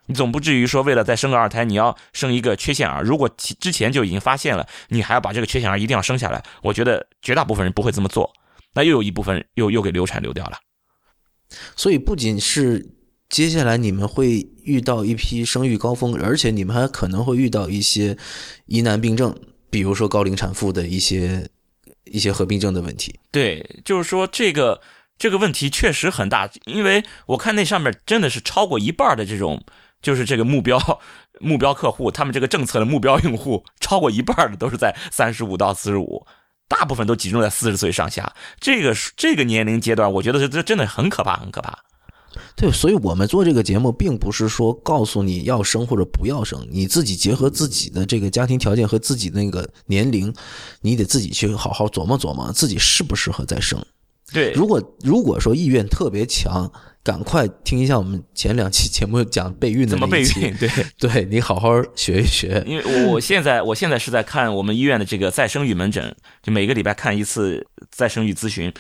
[0.08, 3.04] 你总不至于说为了再生个二胎，你要生一个缺陷儿。
[3.04, 6.44] 如果之前就已经发现了，你还要把这个缺陷儿一定要生下来？
[6.64, 8.32] 我觉得绝大部分人不会这么做。
[8.74, 10.58] 那又有一部分又又给流产流掉了。
[11.76, 12.97] 所以不仅是。
[13.30, 18.18] 接下来你们会遇到一批生育高峰，而且你们还可能会遇到一些
[18.66, 19.36] 疑难病症，
[19.70, 21.50] 比如说高龄产妇的一些
[22.06, 23.20] 一些合并症的问题。
[23.32, 24.80] 对，就是说这个
[25.18, 29.62] 这个问题确实很大，因为我看那上面真的是超过一半的这种，
[30.02, 30.80] 就是这个目标
[31.42, 36.26] 目标客户，他们这个政策的目标用户超过一半的都是在三十五到四十五，
[36.70, 38.34] 大部分都集中在四十岁上下。
[38.62, 41.78] 这个这个年龄阶段，我觉得这这真的很可怕，很可怕。
[42.56, 50.34] 对，所以我们做这个节目，并不是说告诉你要生或者不要生，你自己结合自己的这个家庭条件和自己那个年龄，
[50.82, 53.84] 你得自己去好好琢磨琢磨，自己适不适合再生。
[54.34, 56.70] 对，如果如果说意愿特别强，
[57.02, 60.70] 赶快听一下我们前两期节目讲备孕的怎么备孕，对，
[61.00, 62.62] 对你好好学一学。
[62.68, 68.74] 因为我现在我现在是在看我们医院的这个再生育门诊，就每个礼拜看一次再生育咨询，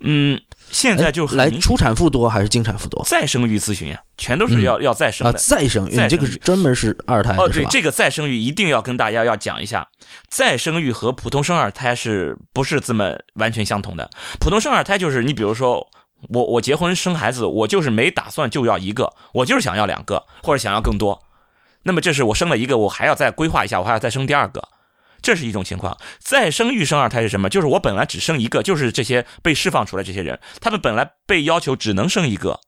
[0.00, 0.38] 嗯。
[0.70, 3.04] 现在就来初产妇多还是经产妇多？
[3.04, 5.38] 再生育咨询呀，全都是要要再生的。
[5.38, 7.48] 再生育，这个是专门是二胎哦。
[7.48, 9.86] 对，这个再生育一定要跟大家要讲一下，
[10.28, 14.08] 再生育和普通生二胎是不是这么完全相同的？
[14.38, 15.86] 普通生二胎就是你比如说
[16.28, 21.20] 我我结婚生孩子，我就是没打算就要一个，我就是想要两个或者想要更多。
[21.82, 24.62] 那么这是我生了一个，我还要再规划一下，我还要再生第二个。
[25.22, 27.48] 这是一种情况，再生育生二胎是什么？
[27.48, 32.60] 就是我本来只生一个，就是这些被释放出来这些人，他们本来被要求只能生一个，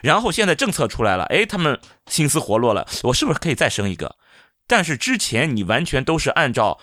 [0.00, 4.16] 然后现在政策出来了，哎，他们心思活络了，我是不是可以再生一个？
[4.66, 6.78] 但是之前你完全都是按照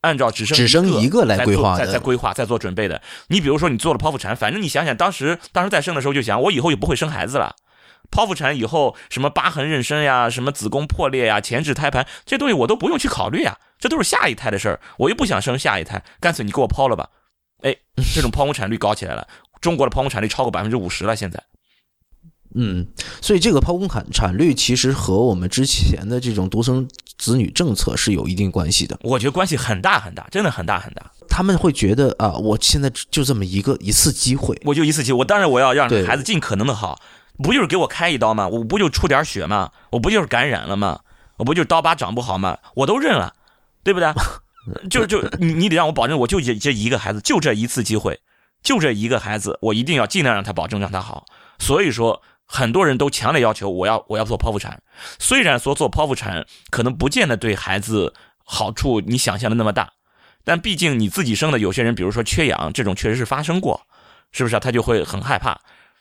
[0.00, 3.02] 按照只生只生一个来规划在在规划在做准备的。
[3.28, 7.56] 你比如说你做了剖腹产，反正你想想，当时当时再生的时候就想，我以后也不会生孩子了。
[8.10, 14.80] 剖腹产以后，什么疤痕妊娠呀，什么子宫破裂呀，前置胎盘这些东西我都不用去考虑啊，这都是下一胎的事儿。
[14.96, 17.08] 我又不想生下一胎，干脆你给我剖了吧。
[17.62, 17.76] 哎，
[18.14, 19.26] 这种剖宫产率高起来了，
[19.60, 21.16] 中国的剖宫产率超过百分之五十了。
[21.16, 21.42] 现在，
[22.54, 22.86] 嗯，
[23.20, 28.98] 所以这个剖宫产产率其实和我们之前的这种独生子女政策是有一定关系的。
[29.02, 31.10] 我觉得关系很大很大，真的很大很大。
[31.28, 37.00] 他们会觉得啊，我现在就这么一个一次机会，我就一次机会，我当然我要让孩子尽可能的好。
[37.40, 38.48] 不就是给我开一刀吗？
[38.48, 39.70] 我不就出点血吗？
[39.90, 41.00] 我不就是感染了吗？
[41.36, 42.58] 我不就是刀疤长不好吗？
[42.74, 43.32] 我都认了，
[43.88, 44.12] 对不对？
[44.90, 48.20] 就就你你得让我保证，我就这这一个孩子，就这一次机会，
[48.62, 51.24] 就这一个孩子，我一定要尽量让他保证让他好。
[51.58, 54.82] 所以说，很多人都强烈要求我要我要做剖腹产。
[55.18, 58.12] 虽然说做剖腹产可能不见得对孩子
[58.44, 59.90] 好处你想象的那么大，
[60.44, 63.86] 但毕竟你自己生的，有些人比如说缺氧这种确实是发生过，
[64.32, 64.60] 是不是啊？
[64.60, 65.58] 他就会很害怕。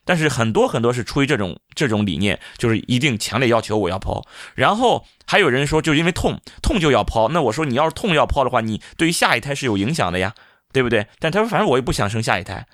[0.08, 4.24] 但是很多很多是出于这种这种理念，就是一定强烈要求我要剖，
[4.56, 10.34] 然后还有人说就因为痛痛就要剖，那我说你要是痛要剖的话，你对于下一胎是有影响的呀，
[10.72, 11.06] 对不对？
[11.20, 12.66] 但他说反正我也不想生下一胎，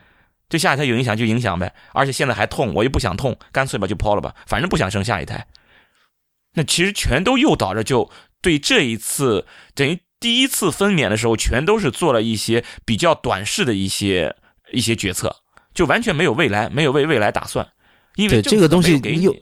[0.48, 5.48] 对下一胎有影响就影响呗，而且现在还痛，我又不想痛，干脆吧就剖了吧，反正不想生下一胎。
[6.56, 14.36] 那其实全都诱导着，就对这一次等于第一次分娩的时候，全都是做了一些比较短视的一些
[14.72, 15.38] 一些决策，
[15.74, 17.68] 就完全没有未来，没有为未来打算。
[18.16, 19.36] 因为对这个东西给又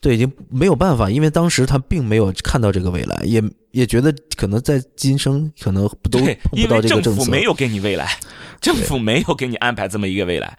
[0.00, 8.18] 对已经没有办法，因为当时他并没有看到这个未来，也也觉得可能在今生可能都碰不到这个政府策，没有给你未来，
[8.60, 10.58] 政府没有给你安排这么一个未来。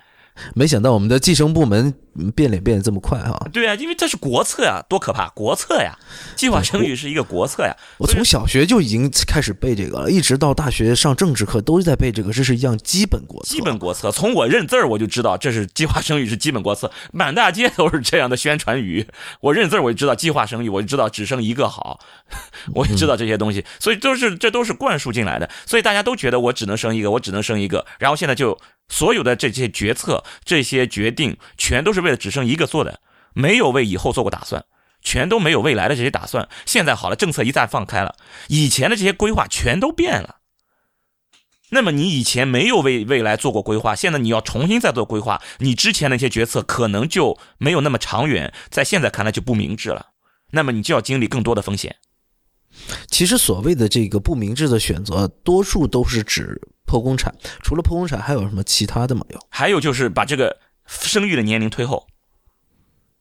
[0.53, 1.93] 没想到我们的计生部门
[2.35, 3.47] 变脸变得这么快哈！
[3.53, 5.29] 对啊，因为这是国策呀，多可怕！
[5.29, 5.97] 国策呀，
[6.35, 7.75] 计划生育是一个国策呀。
[7.97, 13.49] 我从小学就已经开始背这个了，一直到大学上政治课都在背这个，这是一样基本国策。
[13.49, 19.07] 基本国策，从我认字儿我就知道这是计划生育是基本国策，满大街都是这样的宣传语。
[19.41, 21.99] 我认字儿我就知道计划生育，我就知道只生一个好，
[22.73, 25.49] 我也知道这些东西，所以都是这都是灌输进来的。
[25.65, 28.57] 所以大家都觉得我只能生一个，我只能生一个，然后现在就。
[28.89, 32.99] 所有的这些决策、这些决定，全都是为了只剩一个做的，
[33.33, 34.65] 没有为以后做过打算，
[35.01, 36.49] 全都没有未来的这些打算。
[36.65, 38.15] 现在好了，政策一旦放开了，
[38.47, 40.37] 以前的这些规划全都变了。
[41.69, 50.07] 那么你以前没有为未来做过规划，现在你要重新再做规划，你之前那些决策可能就没有那么长远，在现在看来就不明智了。
[50.51, 51.97] 那么你就要经历更多的风险。
[53.09, 56.59] 其实所谓的这个不明智的选择，多数都是指。
[56.87, 59.25] 剖宫产除了剖宫产还有什么其他的吗？
[59.27, 62.07] 有，还有就是把这个生育的年龄推后，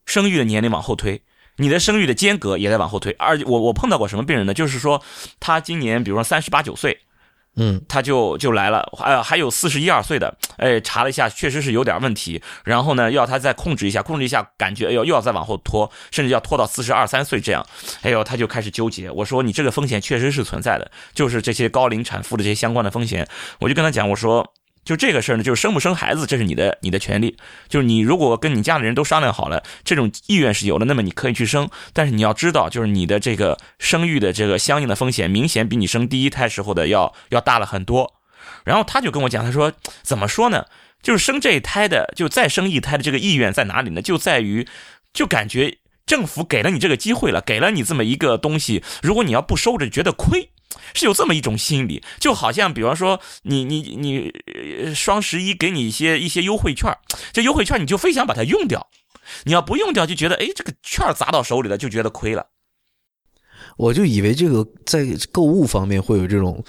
[0.07, 1.20] 生育的年龄往后推，
[1.57, 3.12] 你的生育的间隔也在往后推。
[3.18, 4.55] 而我我碰到过什么病人呢？
[4.55, 5.02] 就是说
[5.40, 6.98] 他今年比如说三十八九岁。
[7.59, 12.42] 嗯，他就就来了，还还有四十一二岁的，哎，查了一下，确实是有点问题。
[12.64, 17.66] 然后呢，要他再控制一下，控制一下，感觉哎呦又要再往后拖，甚至要拖到四十二三岁这样。
[18.02, 19.11] 哎呦，他就开始纠结。
[19.11, 23.26] 我说你这个风险确实是存在的，就是这些高龄产妇的这些相关的风险。
[23.59, 24.52] 我就跟他讲，我说。
[24.87, 27.37] 就这个事儿呢，就是生不生孩子，这是你的你的权利。
[27.68, 31.68] 就是你如果跟你家里人都商量好了，这种意愿是有了，那么你可以去生。
[31.92, 38.14] 但是你要知道，就是你的这个生育的这个相应的风险，明显比你生第一胎时候的要要大了很多。
[38.64, 39.72] 然后他就跟我讲，他说
[40.03, 40.64] 怎么说呢？
[41.03, 44.01] 就是生这一胎的，就再生一胎的这个意愿在哪里呢？
[44.01, 44.66] 就在于，
[45.12, 50.51] 就感觉政府给了你这个机会了，给了你这么一个东西，如果你要不收着，觉得亏。
[50.95, 54.33] 是有这么一种心理，就好像比方说你你你
[54.95, 56.97] 双十一给你一些一些优惠券，
[57.33, 58.89] 这优惠券你就非想把它用掉，
[59.45, 62.47] 你要不用掉就觉得哎这个券砸到手里了就觉得亏了。
[63.77, 66.65] 我就以为这个在购物方面会有这种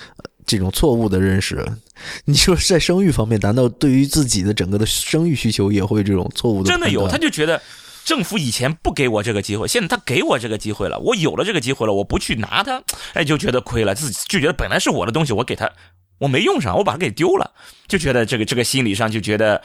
[0.46, 1.66] 这种错误的认识，
[2.26, 6.70] 你说在生育方面，难道对于自己的整个的生育需求也会这种错误的？
[6.70, 7.62] 真的有，他就觉得。
[8.08, 12.82] 政府以前不给我这个机会，现在他给我这个机会了，我有了这个机会了，我不去拿它，
[13.14, 15.70] 哎，就觉得亏了，自己就觉得本来是我的东西，我给他，
[16.18, 17.52] 我没用上，我把它给丢了，
[17.86, 19.62] 就觉得这个这个心理上就觉得，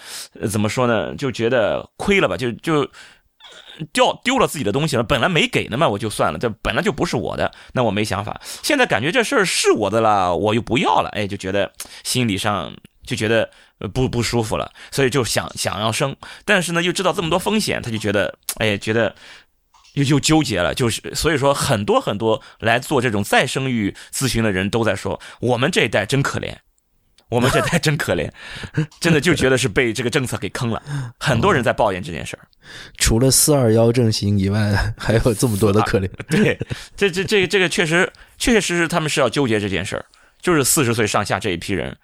[0.51, 2.85] 怎么说呢，就觉得亏了吧，就就
[3.93, 12.75] 掉丢了自己的东西了，本来没给的嘛，我就算了，这本来就不是我的，那我没想法，现在感觉这事儿是我的了，我又不要了，哎，就觉得心理上。
[13.05, 13.51] 就觉得
[13.88, 16.14] 不不舒服了，所以就想想要生，
[16.45, 19.14] 但是呢又知道这么多风险，他就觉得哎，觉得
[19.95, 26.55] 又又纠结了，就是所以说很多很多来做这种再生育咨询的人都在说，我们这一代真可怜，
[27.29, 28.31] 我们这代真可怜，
[29.01, 30.83] 真的就觉得是被这个政策给坑了，
[31.18, 32.47] 很多人在抱怨这件事儿。
[32.97, 36.09] 除了四二幺阵型以外，还有这么多的可怜。
[36.31, 36.59] 对，
[36.97, 40.05] 这这这个这个确实确确实实他们是要纠结这件事儿，
[40.40, 41.97] 就是四十岁上下这一批人。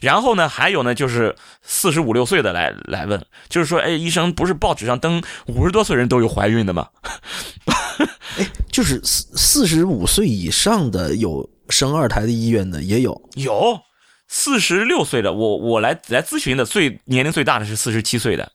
[0.00, 6.88] 然后呢，还有呢，就是四十五六岁的来来问，就是说，哎，医生不是报纸上登五十多岁人都有怀孕的吗？
[8.38, 13.80] 哎，就是四四十五岁以上的有生二胎的医院的也有，有
[14.28, 18.52] 四十六岁的，我我来来咨询的最年龄最大的是四十七岁的，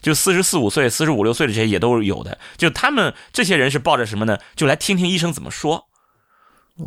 [0.00, 4.38] 就四十四五岁、四十五六岁的这些也都有的，就他们这些人是抱着什么呢？
[4.56, 5.86] 就来听听医生怎么说。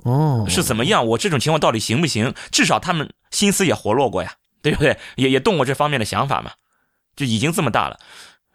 [0.04, 1.06] 哦，是怎么样？
[1.06, 2.34] 我这种情况到底行不行？
[2.52, 4.98] 至少他们心思也活络过呀，对不对？
[5.16, 6.52] 也也动过这方面的想法嘛，
[7.16, 8.00] 就已经这么大了。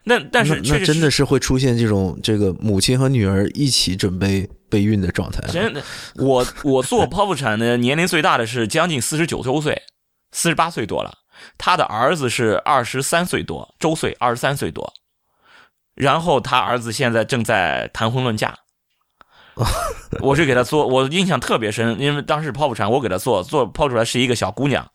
[0.05, 5.41] 那但是那真的是会出现这种这个母亲和女儿一起准备备孕的状态。
[5.49, 5.83] 真的，
[6.15, 9.83] 我我做剖腹产的年龄最大的是将近四十九周岁，
[10.31, 11.13] 四十八岁多了。
[11.59, 14.95] 他的儿子是二十三岁多周岁，二十三岁多。
[15.95, 18.57] 然后他儿子现在正在谈婚论嫁。
[20.21, 24.87] 我是给他做，我印象特别深，因为当时剖腹产，我给他做，做剖出来是一个小姑娘，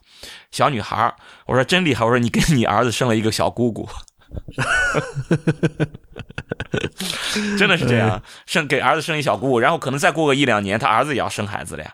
[0.51, 1.12] 小女孩
[1.47, 3.89] 我说真厉害，我说你跟你儿子生了一个小姑姑，
[7.57, 11.91] 真的是这样，生给儿子生一小姑姑，然后可能再过个一两年，他儿子也要生孩子了呀，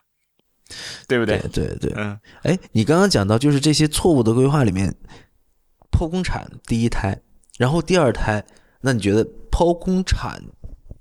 [1.07, 1.39] 对不对？
[1.53, 4.93] 对对，嗯，哎，你刚刚讲到就是这些错误的规划里面，
[5.89, 7.17] 剖宫产第一胎，
[7.57, 8.43] 然后第二胎，
[8.81, 10.43] 那你觉得剖宫产？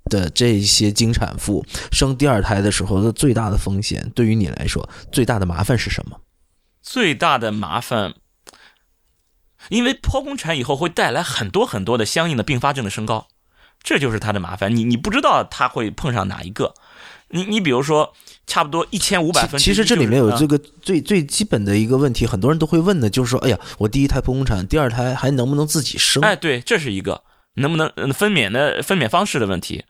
[0.09, 6.19] 的这些经产妇生第二胎的时候的最大的风险，对于你来说最大的麻烦是什么？
[6.81, 8.13] 最大的麻烦，
[9.69, 13.27] 因为剖宫产以后会带来很多很多的相应的并发症的升高，
[13.83, 14.75] 这就是它的麻烦。
[14.75, 16.73] 你你不知道它会碰上哪一个。
[17.29, 18.13] 你你比如说，
[18.45, 19.59] 差不多一千五百分。
[19.59, 26.23] 其实这里面有这个最最基本的一个问题，很多人都会问的，就是说，哎呀，我第一胎剖宫产，第二胎还能不能自己生？
[26.23, 27.21] 哎，对，这是一个
[27.55, 29.83] 能不能分娩的分娩方式的问题。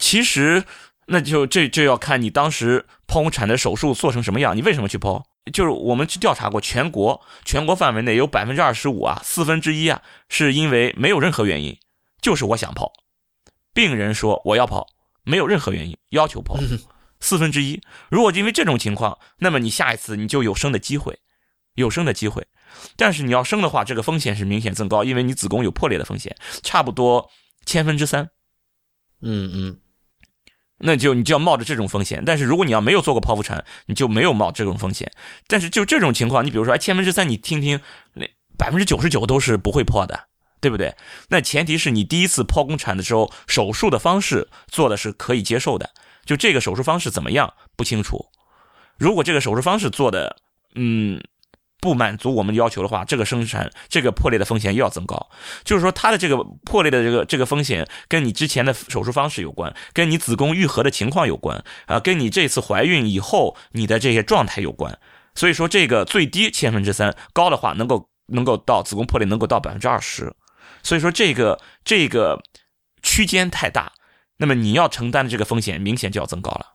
[0.00, 0.64] 其实，
[1.06, 5.22] 那就这就要看你当时剖宫产的手术做成什么样，你为什么去剖？
[5.52, 11.78] 就是我们去调查过，全国全国范围内有百分之二十五啊，四分之一啊，是因为没有任何原因，
[12.20, 12.90] 就是我想剖，
[13.72, 14.84] 病人说我要剖。
[15.22, 16.58] 没有任何原因要求剖，
[17.20, 17.80] 四分之一。
[18.10, 21.20] 如果因为这种情况，那么你下一次你就有生的机会，
[21.74, 22.48] 有生的机会。
[22.96, 27.30] 但是你要生的话，这个风险是明显增高，因为你子宫有破裂的风险，差不多
[27.66, 28.30] 千分之三。
[29.20, 29.78] 嗯嗯，
[30.80, 32.22] 那就你就要冒着这种风险。
[32.26, 35.10] 但是如果你要没有做过剖腹产，你就没有冒这种风险。
[35.46, 37.80] 但是就这种情况，你比如说，哎，千分之三，你听听，
[38.14, 38.26] 那
[38.58, 40.28] 百分之九十九都是不会破的。
[40.62, 40.94] 对不对？
[41.30, 45.88] 那前提是你第一次剖宫产的时候，手术的方式做的是可以接受的。
[46.26, 48.26] 就这个手术方式怎么样不清楚。
[48.98, 50.36] 如果这个手术方式做的，
[50.74, 51.18] 嗯，
[51.80, 55.30] 不满足我们要求的话，这个生产这个破裂的风险又要增高。
[55.64, 64.98] 就是说，它的这个破裂的这个这个风险跟你之前的手术方式有关，跟你子宫愈合的情况有关啊，跟你这次怀孕以后你的这些状态有关。
[65.34, 70.34] 所以说，这个最低千分之三，高的话能够能够到子宫破裂能够到百分之二十。
[70.82, 72.42] 所以说这个这个
[73.02, 73.92] 区间太大，
[74.38, 76.74] 那么你要承担的这个风险明显就要增高了。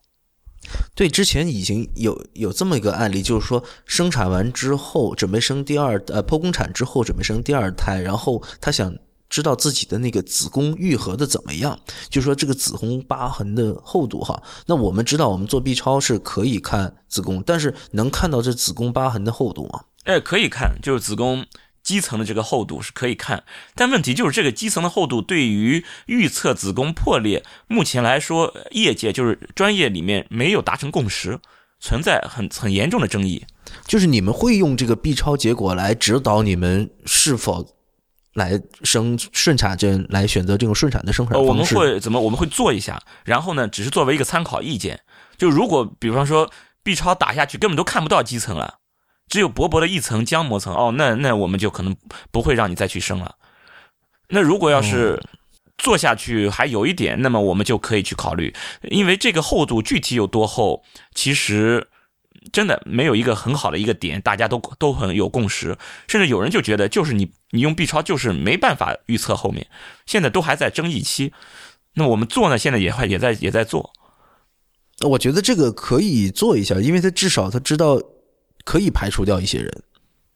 [0.95, 8.95] 对，之前已经有有这么一个案例，就是说生产完之后准备生第二呃剖宫产之后准备生第二胎，然后他想
[9.29, 14.41] 知道自己的那个子宫愈合的怎么样，就是说这个子宫疤痕的厚度哈。
[14.67, 19.81] 那我们知道我们做 B 超是可以看子宫，但是能看到这子宫疤痕的厚度吗？
[20.03, 21.45] 哎，可以看，就是子宫。
[21.85, 23.43] 基层的这个厚度是可以看，
[23.75, 31.39] 但问题就是这个基层的厚度对于预测子宫破裂，目前来说，业界就是专业里面没有达成共识，
[31.79, 33.45] 存在很很严重的争议。
[33.85, 37.75] 就是你们会用这个 B 超结果来指导你们是否
[38.33, 41.49] 来生顺产针，来选择这种顺产的生产方式？
[41.49, 42.19] 我们会怎么？
[42.19, 45.01] 我们会做一下，然后呢，只是作为一个参考意见。
[45.37, 46.49] 就如果比方说
[46.81, 48.79] B 超打下去，根本都看不到基层了。
[49.27, 51.95] 只有薄薄的一层浆膜层哦，那那我们就可能
[52.31, 53.35] 不会让你再去生了。
[54.29, 55.21] 那如果要是
[55.77, 58.53] 做下去还有一点，那么我们就可以去考虑，
[58.83, 61.87] 因为这个厚度具体有多厚，其实
[62.51, 65.77] 真的没有一个很好的一个点，大家都都很有共识。
[66.07, 69.67] 甚至有人就觉得，就是你你用 B 超就是没办法预测后面，
[70.05, 71.33] 现在都还在争议期。
[71.95, 73.91] 那我们做呢，现在也还也在也在做。
[75.01, 77.99] 我觉得这个可以做一下，因为他至少他知道。
[78.65, 79.83] 可以排除掉一些人，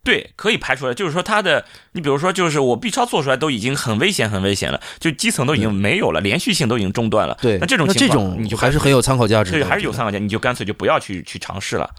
[0.03, 0.93] 对，可以排除了。
[0.93, 7.37] 就是说，他的，你比如说，就是我 B 超做出来都已经很危险，很危险了，就基层都已经没有了，连续性都已经中断了。
[7.41, 9.51] 对，那这种情况，你就还是很有参考价值。
[9.51, 11.89] 对，还是有参考价值，你就干脆就不要去去尝试了。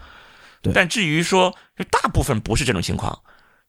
[0.62, 1.54] 对，但至于说，
[1.90, 3.18] 大部分不是这种情况，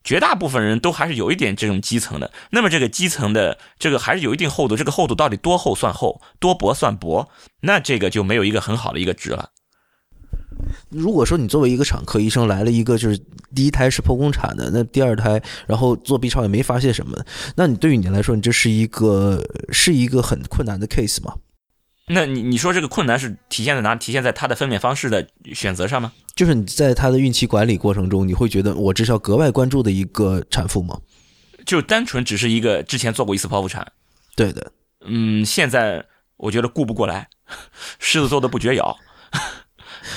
[0.04, 2.32] 绝大部分人都还是有一点这种基层的。
[2.52, 7.30] 那么这个基层的这个还是有一定厚度，这个厚度到底多厚算厚，多薄算薄？
[7.62, 9.50] 那这个就没有一个很好的一个值了。
[10.90, 13.18] 如果说你作为一个产科医生来了一个就是
[13.56, 17.18] 第一胎是剖宫产的，那第二胎然后做 B 超也没发现什么，
[17.56, 21.36] 那你对于你来说，你这是一个是一个很困难的 case 吗？
[22.08, 23.96] 那你你说这个困难是体现在哪？
[23.96, 26.12] 体现在他的分娩方式的选择上吗？
[26.36, 31.00] 就是你在他的孕期管理过程中，你会觉得我这是要格外关注的一个产妇吗？
[31.66, 33.86] 就单纯只是一个之前做过一次剖腹产？
[34.36, 34.72] 对的，
[35.06, 36.04] 嗯，现在
[36.38, 37.30] 我觉得顾不过来，
[38.00, 38.98] 狮子座的不绝咬。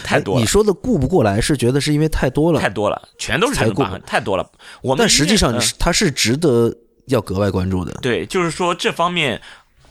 [0.03, 4.51] 太多，你说的顾不过来是觉得是因为太多了，太多了，全都是这个太多了。
[4.83, 6.75] 我但实际上，它是值得
[7.07, 7.93] 要格外关注的。
[8.03, 9.41] 对，就是说这方面，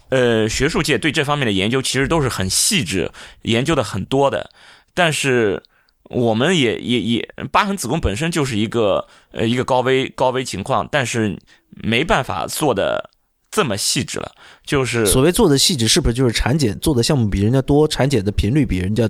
[0.09, 3.11] 呃，学术界对这方面的研究其实都是很细致，
[3.43, 4.49] 研究的很多的。
[4.93, 5.63] 但是
[6.09, 11.39] 我们也也也，疤痕子宫本身就是一个呃一个高危高危情况，但是
[11.69, 13.09] 没办法做的
[13.49, 14.31] 这么细致了。
[14.65, 19.09] 就是所谓做的细致，是不是就是产检做的项目比人家多，产检的频率比人家？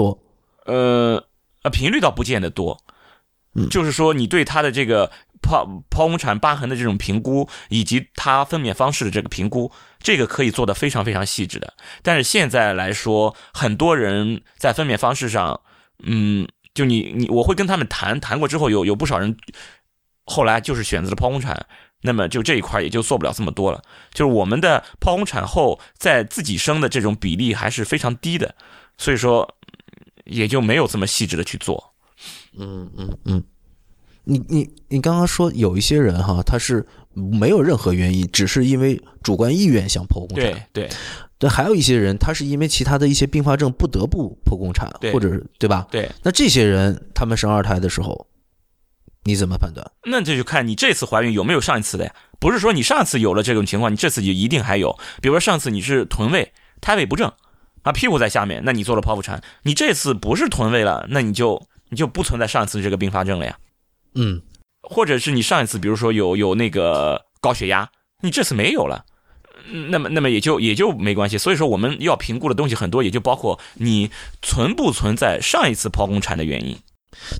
[0.00, 0.18] 多，
[0.64, 1.22] 呃，
[1.62, 2.78] 呃，频率倒不见得多，
[3.54, 5.10] 嗯，就是说你对他的这个
[5.42, 11.74] 剖剖宫产疤痕的这种评估，以及他分娩方式的这个评估，这个可以做的非常非常细致的。
[12.02, 15.60] 但是现在来说，很多人在分娩方式上，
[16.02, 19.36] 嗯，就你你我会跟他们谈谈过之后，有有不少人
[20.24, 21.66] 后来就是选择了剖宫产，
[22.02, 23.82] 那么就这一块也就做不了这么多了。
[24.14, 28.54] 就是我们的剖宫产后在自己生的这种比例还是非常低的，
[28.96, 29.56] 所以说
[30.30, 31.92] 也就没有这么细致的去做。
[32.56, 33.44] 嗯嗯嗯，
[34.24, 40.36] 你你你刚刚说有一些人哈，他是没有任何原因，只是因为主观意愿想剖宫产。
[40.36, 40.90] 对对
[41.38, 45.86] 对，还有一些人，他是因为其他的一些并发症不得不剖宫产，或者对吧？
[45.90, 48.26] 对，那这些人他们生二胎的时候，
[49.24, 49.90] 你怎么判断？
[50.04, 52.14] 那这就看你这次怀孕有没有上一次的呀。
[52.38, 54.98] 不是说你上次有了这种情况，你这次就一定还有。
[55.22, 57.32] 比如说上次你是臀位、胎位不正，
[57.82, 59.42] 啊屁股在下面，那你做了剖腹产。
[59.62, 63.58] 你这次不是臀位了，那你就你就不存在上一次这个并发症了呀。
[64.14, 64.42] 嗯
[64.82, 67.88] 或者是你上一次比如说有有那个高血压，
[68.22, 69.04] 你这次没有了。
[69.70, 71.36] 嗯那么，那么也就也就没关系。
[71.36, 74.10] 所以说，我们要评估的东西很多，也就包括你
[74.40, 76.76] 存不存在上一次剖宫产的原因。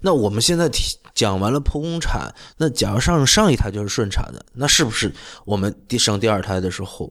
[0.02, 5.10] 那我们现在提讲完了剖宫产，那假如上上一胎就是顺产的，那是不是
[5.46, 7.10] 我们第生第二胎的时候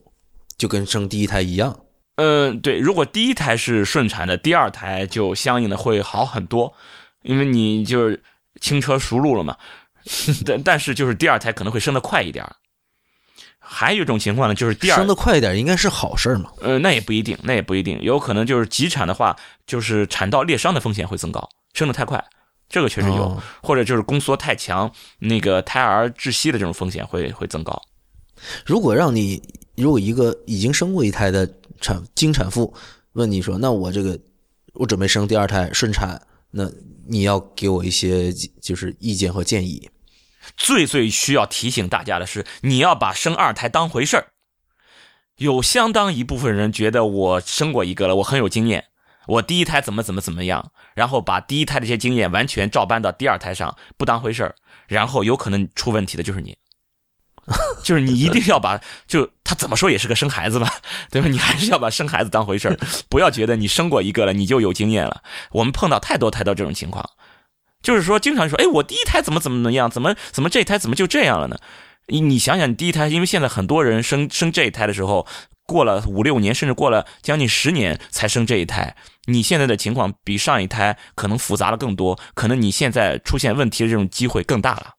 [0.56, 1.76] 就跟生第一胎一样？
[2.20, 6.74] 嗯，对，如果第一胎是顺产的，第二胎就相应的会好很多，
[7.22, 8.22] 因为你就是
[8.60, 9.56] 轻车熟路了嘛。
[10.44, 12.44] 但但是就是第二胎可能会生得快一点。
[13.58, 16.50] 还有一种情况呢，就是第二生的快一点，应该是好事嘛？
[16.60, 22.22] 呃，那也不一定，那也不一定，有可能就是急产的话，就是产道裂伤的风险会增高，生得太快，
[22.68, 24.90] 这个确实有，哦或者就是宫缩太强，
[25.20, 27.80] 那个胎儿窒息的这种风险会会增高。
[28.66, 29.40] 如果让你，
[29.80, 31.48] 如果一个已经生过一胎的
[31.80, 32.72] 产经产妇
[33.12, 34.18] 问你说，那我这个
[34.74, 36.20] 我准备生第二胎顺产，
[36.50, 36.70] 那
[37.08, 39.90] 你要给我一些就是意见和建议。
[40.56, 44.28] 最最需要提醒大家的是，你要把生二胎当回事儿。
[45.36, 48.86] 有相当一部分人觉得我生过一个了，我很有经验，
[49.26, 54.54] 我第一胎怎么怎么怎么样，然后把第一胎的这些经验完全照搬到第二胎上，不当回事儿，
[54.86, 56.56] 然后有可能出问题的就是你。
[57.82, 60.72] 就是你一定要把，就他怎么说也是个生孩子吧，
[61.10, 61.28] 对吧？
[61.28, 62.78] 你还是要把生孩子当回事儿，
[63.08, 65.22] 不要觉得你生过一个了你就有经验了。
[65.52, 67.04] 我们碰到太多太多这种情况，
[67.82, 71.58] 就是说经常说，哎，我第一胎怎么怎么怎么样，怎么怎么这一胎怎么就这样了呢？
[72.06, 75.26] 你你想想，你第一胎，因为现在很多人生生这一胎的时候，
[75.66, 84.94] 过了五六年，甚至过了将近十年才生这一胎，你现在的情况比上一胎可能复杂了更多，可能你现在出现问题的这种机会更大了。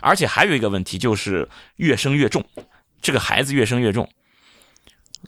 [0.00, 2.44] 而且还有一个问题就是越生越重，
[3.00, 4.08] 这个孩子越生越重，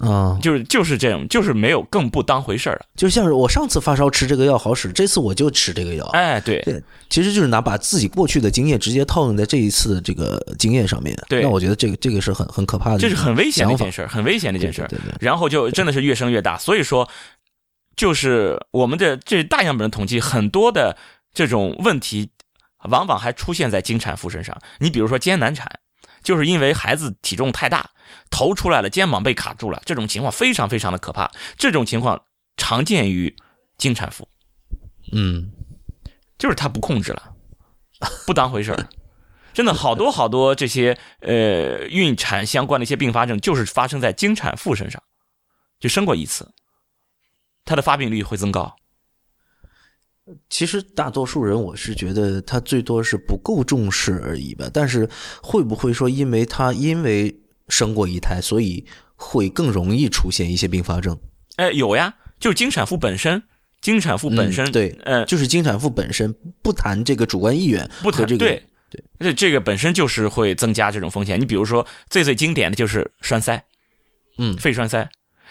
[0.01, 2.87] 啊、就是就是这种，就是没有更不当回事儿了。
[2.97, 6.05] 就像是我上次发烧吃这个药好使，这次我就吃这个药。
[6.07, 11.17] 哎，对，对，其实就是拿把自己过去的经验直接套用在这一次的这个经验上面。
[11.29, 14.89] 对那我觉得这个这个是很很可怕的，这是很危险的一件事儿，很危险的一件事儿。
[14.89, 16.59] 对对对然后就真的是越生越大。
[16.59, 17.09] 所以说，
[17.95, 20.97] 就是我们的这大样本的统计，很多的
[21.33, 22.31] 这种问题，
[22.91, 24.59] 往往还出现在经产妇身上。
[24.79, 25.81] 你比如说艰难产，
[26.23, 27.91] 就是因为孩子体重太大，
[28.31, 31.31] 头出来了，肩膀被卡住了，这种情况非常非常的可怕。
[31.57, 32.25] 这种情况
[32.57, 33.35] 常见于
[33.77, 34.29] 经产妇，
[35.13, 35.51] 嗯，
[36.39, 37.35] 就是他不控制了，
[38.27, 38.89] 不当回事儿。
[39.53, 45.01] 真的好多好多这些呃孕产相关的一些并发症，就是发生在经产妇身上，
[45.79, 46.53] 就生过一次，
[47.65, 48.75] 它的发病率会增高。
[50.49, 54.71] 其实大多数人我是觉得他最多是不够重视而已吧。
[54.73, 55.09] 但是
[55.43, 57.35] 会不会说，因为他因为
[57.69, 61.19] 生过一胎，所以会更容易出现一些并发症？
[61.57, 63.43] 哎，有呀，就是经产妇本身，
[63.81, 71.39] 经产妇本身，嗯对呃，就是经产妇本身不谈这个主观意愿不谈这个对对，这这个本身就是会增加这种风险。
[71.41, 73.63] 你比如说最最经典的就是栓塞，
[74.39, 75.09] 嗯肺栓塞，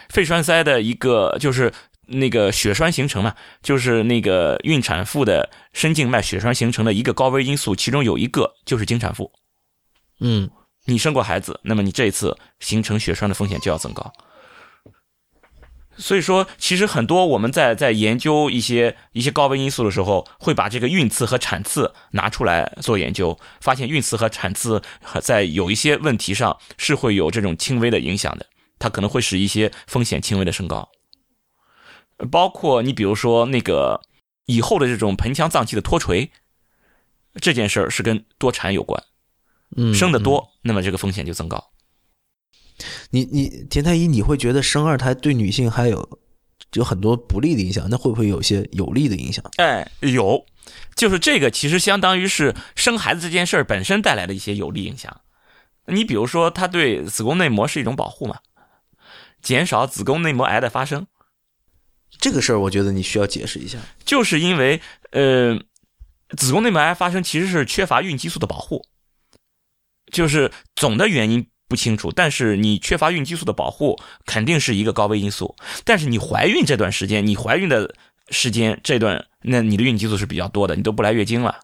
[0.09, 1.71] 肺栓塞的一个就是
[2.13, 9.31] 那个血栓形成嘛，就是那个孕产妇的深静脉血栓形成的一个高危因素，其中有一个就是经产妇。
[10.19, 10.49] 嗯
[10.85, 14.11] 你生过孩子，那么你这一次形成血栓的风险就要增高。
[15.95, 28.47] 所以说，其实很多我们在在研究一些一些高危因素的时候，会把这个孕次和产次拿出来做研究，发现孕次和产次和在有一些问题上是会有这种轻微的影响的，
[28.79, 30.89] 它可能会使一些风险轻微的升高。
[32.31, 34.01] 包括你比如说那个
[34.45, 36.31] 以后的这种盆腔脏器的脱垂，
[37.35, 39.03] 这件事儿是跟多产有关。
[39.75, 41.71] 嗯，生的多，那么这个风险就增高。
[43.11, 46.19] 你你田太医，你会觉得生二胎对女性还有
[46.73, 47.87] 有很多不利的影响？
[47.89, 49.43] 那会不会有些有利的影响？
[49.57, 50.45] 哎，有，
[50.95, 55.21] 就是这个其实相当于是生孩子这件事儿本身带来的一些有利影响。
[55.87, 58.37] 你比如说，它对子宫内膜是一种保护嘛，
[59.41, 61.07] 减少子宫内膜癌的发生，
[62.23, 63.77] 这个事儿，我觉得你需要解释一下。
[64.05, 64.79] 就是因为
[65.11, 65.59] 呃，
[66.37, 68.81] 子宫内膜癌发生其实是缺乏孕激素的保护。
[70.09, 75.53] 就是总的原因不清楚，但是你缺乏孕激素的保护肯定是一个高危因素。
[75.83, 77.93] 但是你怀孕这段时间，你怀孕的
[78.29, 81.59] 时间这段，那你的孕激素是比较多的，你都不来月经了，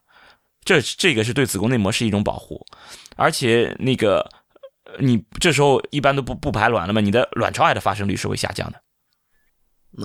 [0.66, 2.66] 这这个是对子宫内膜是一种保护，
[3.16, 4.30] 而且那个
[5.00, 8.82] 你这时候一般都不不排卵了嘛，你的卵巢癌的发生率是会下降的。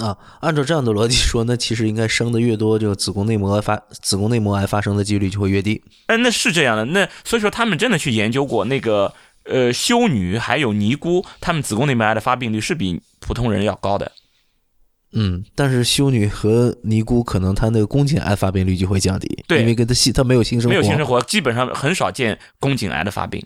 [0.01, 5.80] 啊，按照这样的逻辑说，那其实应该生的越多，就子宫内膜发子宫内膜癌发生的几率就会越低。
[6.07, 6.85] 哎，那是这样的。
[6.87, 9.12] 那所以说，他们真的去研究过那个
[9.45, 14.11] 呃修女还有尼姑，他们子宫内膜癌的发病率是比普通人要高的。
[15.12, 23.41] 嗯，但是修女和尼姑可能她那个宫颈癌发病率就会降低，对，因为跟她性她没有性生活，没有性生活，基本上很少见宫颈癌的发病。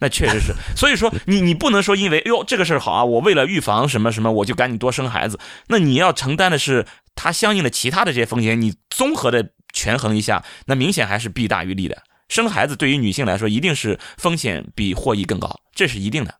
[0.00, 5.38] 那确实是，所以说你你不能说因为哟这个事儿好啊，我为了预防什么什么，我就赶紧多生孩子。
[5.66, 6.86] 那你要承担的是
[7.16, 12.02] 它相应的其他的这些风险，你综合的权衡一下，那明显还是弊大于利的。
[12.28, 16.34] 生孩子对于女性来说，一定是风险比获益更高，这是一定的。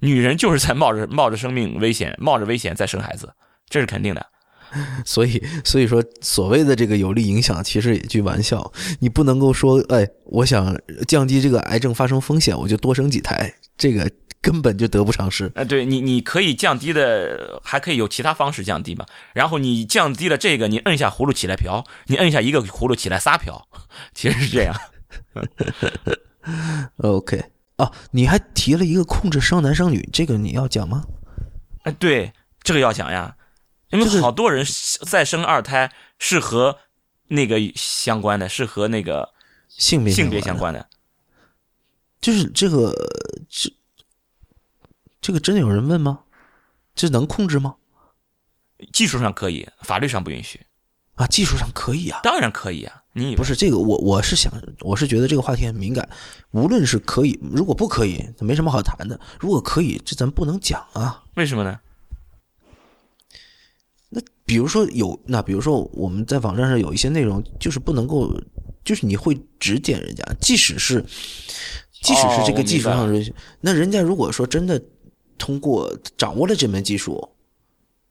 [0.00, 3.32] 女人就是在冒着冒着生命危险，冒着危险在生孩子，
[3.68, 4.26] 这是肯定的。
[5.04, 8.72] 所以，所以说，所谓的这个有利影响，其实也句玩笑。
[9.00, 14.10] 你不能够说，哎，我想降低这个癌症发生风险，我就多生几胎，这个
[14.40, 15.50] 根本就得不偿失。
[15.54, 19.04] 哎，对你，你可以降低的，还可以有其他方式降低嘛。
[19.34, 23.68] 然后你降低了这个，你摁下葫芦起来瓢，你摁下一个葫芦起来仨瓢，
[24.14, 24.74] 其实是这样。
[26.98, 27.44] OK，
[27.76, 31.04] 哦，你还提了一个控制生男生女，这个你要讲吗？
[31.84, 33.36] 哎，对，这个要讲呀。
[33.92, 34.66] 因为好多人
[35.06, 36.78] 再生二胎是和
[37.28, 39.32] 那个相关的，是和那个
[39.68, 40.88] 性别性别相关的，
[42.20, 42.92] 就是这个
[43.48, 43.72] 这
[45.20, 46.20] 这个真的有人问吗？
[46.94, 47.76] 这能控制吗？
[48.92, 50.60] 技术上可以，法律上不允许
[51.14, 51.26] 啊。
[51.26, 53.02] 技术上可以啊，当然可以啊。
[53.12, 56.08] 你不是这个，我我是想，我是觉得这个话题很敏感。
[56.50, 59.20] 无论是可以，如果不可以，没什么好谈的。
[59.38, 61.22] 如果可以，这咱不能讲啊。
[61.34, 61.78] 为什么呢？
[64.52, 68.30] 那比如说有那比如说我们在网站上有一些内容就是不能够，
[68.84, 71.02] 就是你会指点人家，即使是
[72.02, 73.32] 即使是这个技术上的，
[73.62, 74.82] 那人家如果说真的
[75.38, 77.34] 通过掌握了这门技术，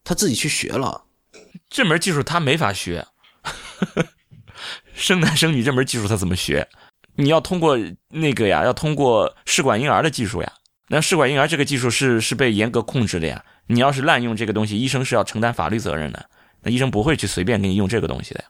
[0.04, 1.04] 他自己去学了，
[1.70, 3.06] 这门技术他没法学，
[4.96, 6.68] 生男生女这门技术他怎么学？
[7.18, 7.78] 你要通过
[8.10, 10.52] 那个呀，要通过试管婴儿的技术呀，
[10.88, 13.46] 那试管婴儿这个技术是是被严格控制的呀。
[13.68, 16.26] 你要是滥用这个东西，医生是要承担法律责任的。
[16.64, 18.44] 那医生不会去随便给你用这个东西的。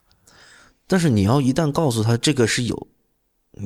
[0.88, 2.88] 但是你要一旦告诉他这个是有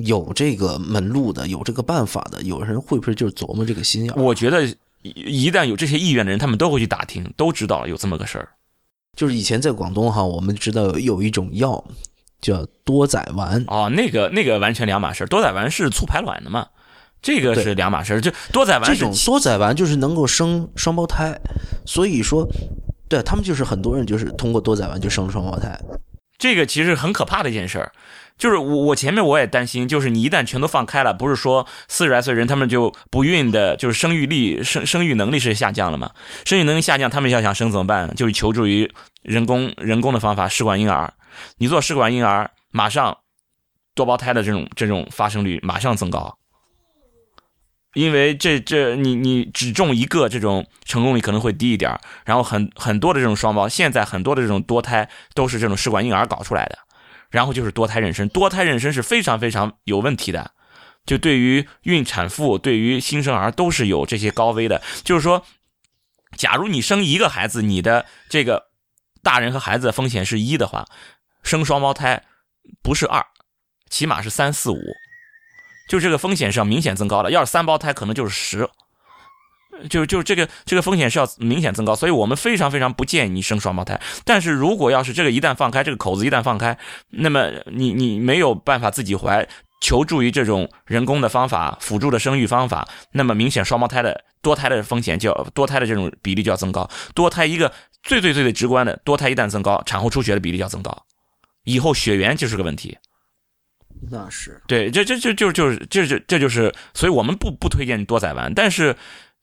[0.04, 4.14] 有这个门路的，有这个办法的，有人会不会就是琢磨这个心眼？
[4.16, 4.68] 我觉得
[5.02, 8.50] 一旦有这些意愿的人，他们都会去打听，都知道有这么个事儿。
[9.16, 11.84] 就是以前在广东哈，我们知道有一种药
[12.42, 13.64] 叫多仔丸。
[13.68, 16.68] 哦，那个那个完全两码事多仔丸是促排卵的嘛？
[17.26, 21.36] 这个是两码事就多仔丸这种多仔丸就是能够生双胞胎，
[21.84, 22.48] 所以说，
[23.10, 25.76] 对他们就是很多人就是通过多仔丸就生了双胞胎。
[26.38, 27.92] 这个其实很可怕的一件事儿，
[28.38, 36.12] 就是我我前面我也担心，就是你一旦全都放开了，不是说四十来岁人他们就不孕的，就是生育力生生育能力是下降了嘛？
[36.46, 38.14] 生育能力下降，他们要想生怎么办？
[38.16, 38.88] 就是求助于
[39.24, 41.12] 人工人工的方法，试管婴儿。
[41.58, 43.18] 你做试管婴儿，马上
[43.96, 46.38] 多胞胎的这种这种发生率马上增高。
[47.96, 56.78] 因为这这你你只种一个，这种成功率可能会低一点然后很很多的这种双胞，现在很多的这种多胎都是这种试管婴儿搞出来的，
[57.32, 60.52] 然后就是多胎妊娠，多胎妊娠是非常非常有问题的，
[61.06, 64.82] 就对于孕产妇，对于新生儿都是有这些高危的。
[65.04, 65.46] 就是说，
[66.36, 68.66] 假如你生一个孩子，你的这个
[69.24, 70.86] 大人和孩子风险是一的话，
[71.44, 72.24] 生双胞胎
[72.84, 73.26] 不是二，
[73.90, 74.80] 起码是三四五。
[75.88, 78.68] 就这个风险是要明显增高的，要是三胞胎可能就是十，
[79.90, 84.00] 就就这个这个风险是要明显增高，所以我们非常非常不建议你生双胞胎。
[84.24, 86.78] 但是如果要是这个一旦放开，这个口子一旦放开，
[87.10, 89.48] 那么你你没有办法自己怀，
[89.82, 96.90] 求助于这种人工的方法、辅助的生育方法，那么明显双胞胎的多胎的风险就要多胎的这种比例就要增高。
[97.14, 97.72] 多胎一个
[98.02, 101.06] 最最最最直观的，多胎一旦增高，产后出血的比例就要增高，
[101.66, 102.98] 以后血源就是个问题。
[104.12, 108.96] 那是对，这这这就就是这这这就是，所以我们不不推荐多仔丸，但是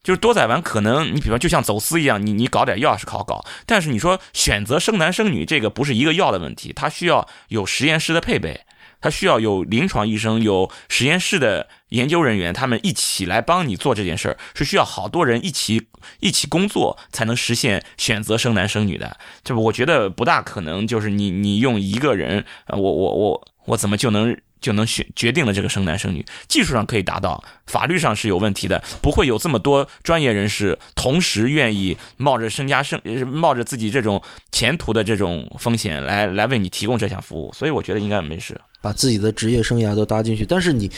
[0.02, 8.60] 就是多仔丸可能你比方就像走私一样，你你搞点药是好搞，但是你说选择生男生女这个不是一个药的问题，它需要有实验室的配备，
[9.00, 15.88] 它需要有临床医生、有实验室的研究人员，他们一起来帮你做这件事儿，是需要好多人一起
[16.20, 24.36] 一起工作才能实现选择生男生女的，这我觉得不大可能，就是你你用一个人，我我我我怎么就能？
[24.62, 38.60] 就能选决定了这个生男生女，技术上可以达到，法律上是有问题的，不会有这么多专业人士同时愿意冒着身家生冒着自己这种前途的这种风险来来为你提供这项服务，所以我觉得应该没事。
[38.80, 40.88] 把自己的职业生涯都搭进去，但是你，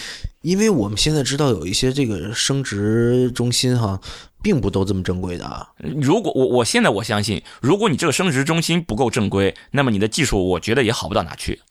[0.43, 3.99] 因为我们现在知道有一些这个生殖中心哈，
[4.43, 5.67] 并不都这么正规的啊。
[5.79, 11.63] 如果我我现在我相信，如果你这个生殖中心不够正规，那么你的技术我觉得也好不到哪去。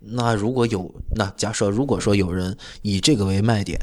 [0.00, 3.80] 那如果有那假设，如果说有人以这个为卖点，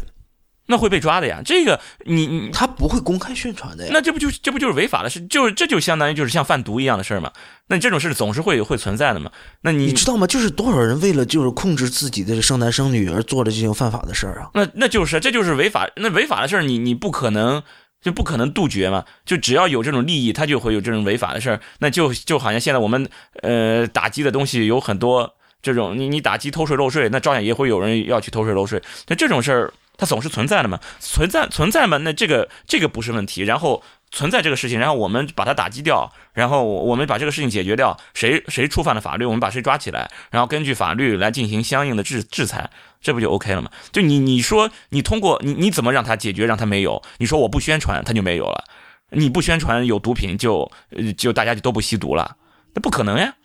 [0.68, 1.42] 那会被抓的呀。
[1.44, 3.92] 这个你你他不会公开宣传的呀。
[3.94, 5.20] 那这不就这不就是违法的事？
[5.28, 7.32] 就是这就相当于就是像贩毒一样的事儿嘛。
[7.68, 9.30] 那你这种事总是会会存在的嘛。
[9.62, 10.26] 那你你知道吗？
[10.26, 14.52] 就是多少人为了就是控制自己的生男生女而做了这种犯法的事儿啊。
[14.54, 15.90] 那那就是这就是违法。
[15.98, 17.62] 那违法的事儿你你不可能
[18.02, 19.04] 就不可能杜绝嘛。
[19.26, 21.60] 就只要有这种利益，他就会有这种违法的事儿。
[21.80, 23.10] 那就就好像现在我们
[23.42, 25.36] 呃打击的东西有很多。
[25.64, 28.80] 这种你你打击偷税漏税，那照样也会有人要去偷税漏税。
[29.08, 33.44] 那这种事儿它总是存在的嘛，存在存在嘛，那这个这个不是问题。
[33.44, 37.98] 然后存在这个事情，然后我们把它打击掉，然后我们把这个事情解决掉。
[38.14, 42.70] 谁谁触犯了法律，我们把谁抓起来，然后根据法律来进行相应的制制裁，
[43.02, 43.72] 这不就 OK 了吗？
[43.92, 47.02] 就你你说你通过你你怎么让他解决，让他没有？
[47.20, 48.66] 你说我不宣传，他就没有了。
[49.12, 50.70] 你不宣传有毒品，就
[51.18, 52.36] 就大家就都不吸毒了？
[52.74, 53.36] 那不可能呀。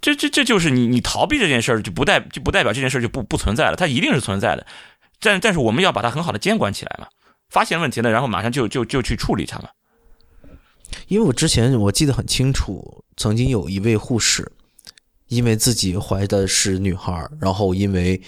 [0.00, 4.66] 这这这就是你你逃避这件事儿就不代就不代表这件事儿就不不存在了，它一定是存在的，
[5.20, 7.08] 但但是我们要把它很好的监管起来嘛，
[7.48, 9.68] 发现问题了，然后马上就就就去处理它嘛。
[11.08, 14.52] 因为我之前我记得很清楚，曾经有一位护士，
[15.28, 18.20] 因为自己怀的是女孩，然后因为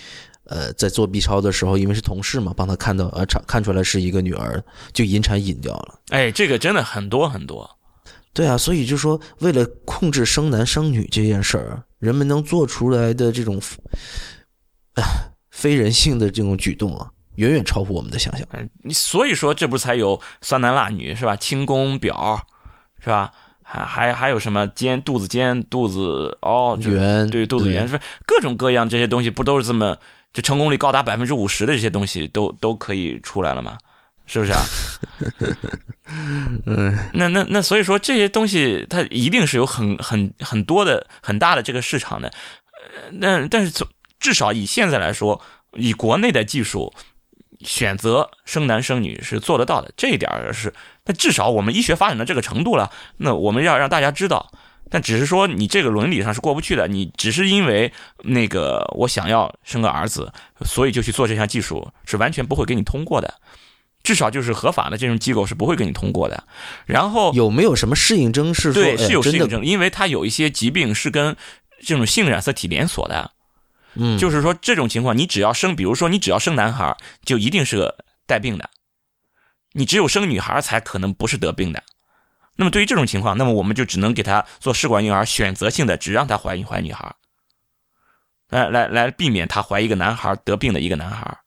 [0.45, 4.63] 呃在做 B 超的时候，因为是同事嘛，帮她看到呃查看出来是一个女儿，
[4.93, 6.01] 就引产引掉了。
[6.09, 7.78] 哎，这个真的很多很多。
[8.39, 13.61] 对啊，所以就说为了控制生男生女这件事儿，人们能做出来的这种，
[15.51, 18.47] 非人性的这种举动啊，远远超乎我们的想象。
[18.53, 21.35] 嗯，你所以说这不才有酸男辣女是吧？
[21.35, 22.41] 清宫表
[23.01, 23.33] 是吧？
[23.65, 29.99] 还还还有什么尖肚子尖肚子哦圆对肚子圆是各种各样这些东西不都是这么
[30.33, 33.77] 就成功率高达百分之五十的这些东西都都可以出来了吗？
[34.29, 34.63] 是不是啊？
[36.67, 42.29] 嗯，那那那，所以说这些东西它一定是有很很很多的很大的这个市场的。
[42.73, 43.89] 呃，那但是从
[44.21, 45.41] 至少以现在来说，
[45.73, 46.93] 以国内的技术
[47.61, 50.73] 选择生男生女是做得到的，这一点是。
[51.05, 54.53] 但至少我们医学发展到这个程度了，那我们要让大家知道。
[54.91, 57.93] 但只是说你这个伦理上是过不去的，你只是因为
[58.25, 60.33] 那个我想要生个儿子，
[60.65, 63.35] 所以就去做这项技术，是完全不会给你通过的。
[64.09, 66.45] 至少就是合法的这种机构是不会给你通过的。
[66.87, 68.55] 然后有没有什么适应症？
[68.55, 71.37] 是对，是有适应症，因为它有一些疾病是跟
[71.85, 73.33] 这种性染色体连锁的。
[73.97, 78.65] 嗯，就是说这种情况，你只要生，比如说你只要生男孩，就一定是个带病的；
[79.75, 81.83] 你只有生女孩才可能不是得病的。
[82.57, 87.15] 那么对于这种情况，那么我们就只能给他做试管婴儿，选择性的只让他怀孕怀女孩，
[88.49, 91.39] 来来来避免他怀一个男孩得病的一个男孩。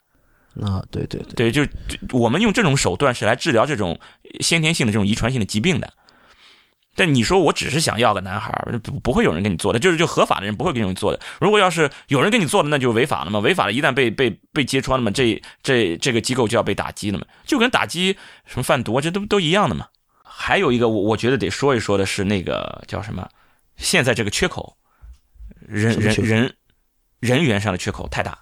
[0.62, 1.66] 啊，对对对，就
[2.12, 3.99] 我们用这种手段是来治疗这种
[4.41, 5.93] 先天性的这种遗传性的疾病的。
[6.93, 8.52] 但你说我只是想要个男孩，
[8.84, 11.20] 不不会有人给你做的，就是就合法的人不会给你做的。
[11.39, 13.39] 如果要是有人给你做的，那就违法了嘛。
[13.39, 19.88] 违法了，一旦被被被揭穿了嘛，这这这个机构就要被打击了嘛，就跟打击什么贩毒这都都一样的嘛。
[20.22, 23.26] 还有一个我我觉得得说一说的是那个叫什么，
[23.78, 24.76] 现在这个缺口，
[25.66, 26.54] 人人人
[27.22, 28.38] 人员上的缺口太大。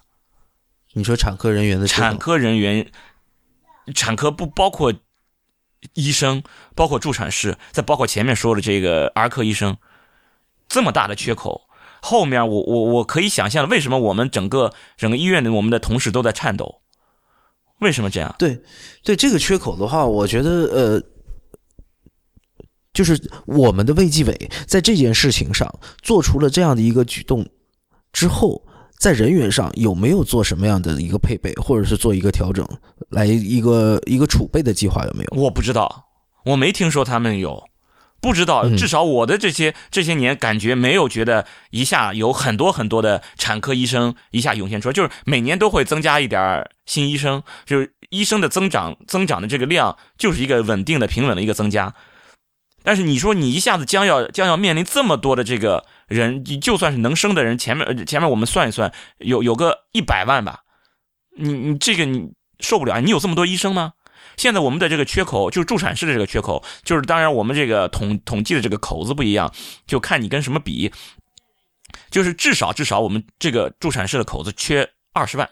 [0.92, 2.90] 你说产科人员的产科人员，
[3.94, 4.92] 产科不包括
[5.94, 6.42] 医生，
[6.74, 9.76] 包括助产士，再包括前面说的这个儿科医生，
[10.68, 11.68] 这么大的缺口，
[12.02, 16.80] 后面我我我可以想象为什么我们整个整个医院的我们的同事都在颤抖，
[17.78, 18.34] 为什么这样？
[18.36, 18.60] 对，
[19.04, 21.02] 对这个缺口的话，我觉得呃，
[22.92, 25.72] 就是我们的卫计委在这件事情上
[26.02, 27.48] 做出了这样的一个举动
[28.12, 28.66] 之后。
[29.00, 32.68] 在人员上有没有做什么样的一个配备，或者是做一个调整，
[33.08, 35.42] 来一个一个储备的计划有没有？
[35.42, 36.04] 我不知道，
[36.44, 37.64] 我没听说他们有，
[38.20, 38.68] 不知道。
[38.76, 51.94] 至少我的这些这些年感觉没有觉得一下有很多很多的产科医生一下涌现出来，就是每年都会增加一点新医生，就是医生的增长增长的这个量就是一个稳定的平稳的一个增加。
[52.82, 55.86] 但是你说你一下子将要将要面临这么多的这个。
[56.10, 60.60] 人，你就算是能生的人，前面前面我们算一算，有有个一百万吧，
[61.38, 63.94] 你你这个你受不了，你有这么多医生吗？
[64.36, 69.52] 现在我们的这个缺口，就是助产士的这个缺口，就是当然我们这个统统计的这个口子不一样，
[69.86, 70.92] 就看你跟什么比。
[72.10, 75.48] 就是至少至少我们这个助产士的口子缺二十万，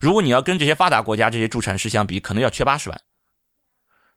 [0.00, 3.00] 如果你要跟这些发达国家这些助产士相比，可能要缺八十万。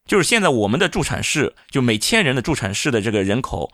[0.05, 3.71] 就是现在我们的助产士，就每千人的助产士的这个人口，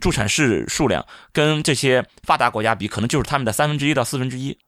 [0.00, 4.58] 助产士数量跟这些发达国家比，可能就是他们的三分之一到四分之一。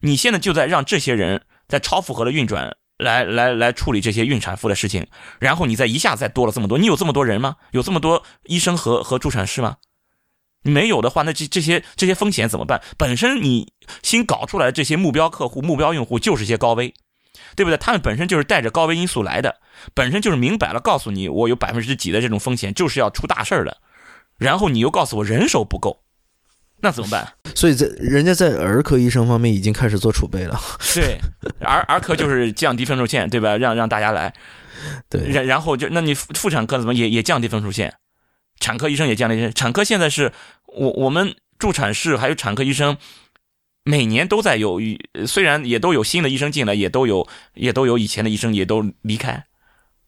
[0.00, 5.06] 你现在就在让这些人在超负荷的运转，来来来处理这些孕产妇的事情，
[5.38, 7.56] 然后你再一下再多了这么多，你有这么多人吗？
[7.72, 9.76] 有这么多医生和和助产士吗？
[10.62, 12.82] 没有的话，那这这些这些风险怎么办？
[12.96, 13.72] 本身你
[14.02, 16.94] 新搞出来的这些目标客户、目标用户就是些高危。
[17.56, 17.76] 对不对？
[17.78, 19.60] 他们本身就是带着高危因素来的，
[19.94, 23.78] 本身就是明摆了告诉你，我有百分之几的这种风险，就是要出大事儿的。
[24.40, 26.02] 然后你又告诉我人手不够，
[26.80, 27.34] 那怎么办？
[27.54, 30.60] 所以在人家在儿科医生方面已经开始做储备了。
[30.92, 31.20] 对，
[31.60, 33.56] 儿儿科就是降低分数线，对吧？
[33.56, 34.34] 让让大家来。
[35.08, 37.94] 对，然然后就那你妇产科怎么也也降低分数线？
[38.58, 39.52] 产科医生也降低。
[39.52, 40.32] 产科现在是
[40.66, 42.96] 我我们助产士还有产科医生。
[43.82, 44.78] 每年都在有，
[45.26, 49.46] 虽然也都有新的医生进来，也都有也都有以前的医生也都离开，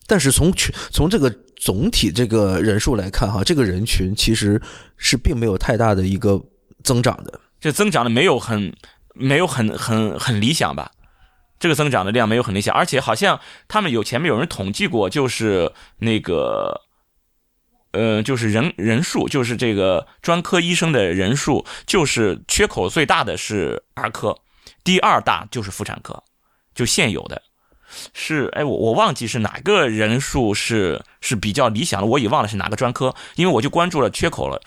[0.06, 0.52] 但是从
[0.90, 4.60] 从这个总体这个人数来看，哈，这个人群其实
[4.96, 6.40] 是并没有太大的一个
[6.82, 8.74] 增长的，这增长的没有很
[9.14, 10.90] 没有很很很理想吧？
[11.58, 16.80] 这个增长的量没有很理想，而且好像他们有前面有人统计过，就是那个。
[17.94, 24.34] 呃，就是人人数，就是这个专科医生的人数，就是缺口最大的是儿科，
[24.82, 26.24] 第二大就是妇产科，
[26.74, 27.42] 就现有的，
[28.12, 34.60] 是哎，我我忘记是哪个人数是是比较理想的，我已忘了是哪个专科，因为我就关注了缺口了，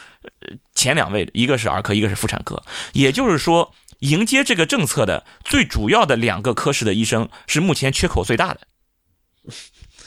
[0.73, 2.63] 前两位一个是儿科，一个是妇产科，
[2.93, 8.61] 也就是说，迎接这个政策的最主要的两个科室的医生是目前缺口最大的，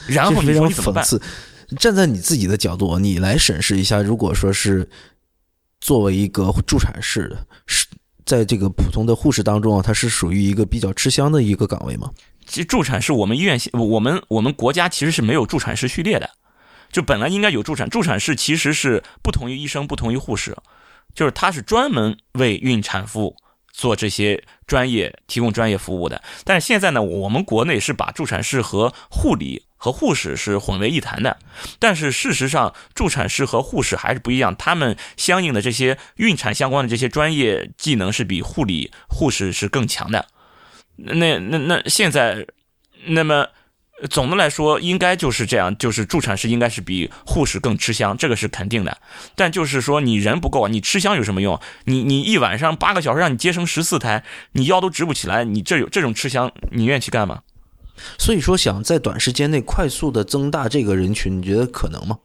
[0.08, 1.04] 然后你说你怎么办？
[1.78, 4.88] 站在你自己的角度，你来审视一下，如果说是
[5.80, 7.86] 作为一个助产士，是
[8.24, 12.10] 在这个普通的护士当中啊，它是属于一个比较吃香的一个岗位吗？
[12.48, 16.30] 其实助产士，我们医院，我们我们国家其实是没有助产士序列的，
[16.90, 20.56] 就本来应该有助产助产士，其实是不同于医生，不同于护士，
[21.14, 23.36] 就是他是专门为孕产妇
[23.70, 26.22] 做这些专业提供专业服务的。
[26.44, 29.64] 但是现在呢，我们国内是把助产士和护理。
[29.80, 31.38] 和护士是混为一谈的，
[31.78, 34.56] 但是事实上，助产士和护士还是不一样。
[34.56, 40.26] 他们相应的这些孕产相关的这些专业技能是比护理、护士是更强的。
[40.98, 42.46] 那那那现在，
[43.06, 43.46] 那么
[44.10, 48.98] 总的来说，应该就是这样，就是助产士应该是比护士更吃香，这个是肯定的。
[49.34, 51.60] 但就是说，你人不够，你吃香有什么用？
[51.84, 57.42] 你你一晚上八个小时让你接生十四胎，你腰都直不起来，你这有这种吃香，你愿意去干吗？
[58.18, 62.18] 所以说，想在短时间内快速的增大这个人群，你觉得可能吗？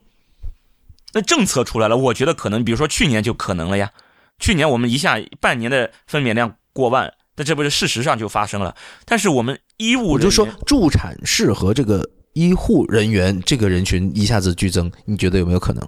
[1.13, 2.63] 那政策出来了，我觉得可能。
[2.63, 3.91] 比如说去年就可能了呀，
[4.39, 8.75] 去年我们一下半年的分娩量过万，那这不是事实上就发生了。
[9.05, 15.87] 但是我们医务，我就说助产士和这个医护人员这个人群一下子剧增，你觉得有没有可能？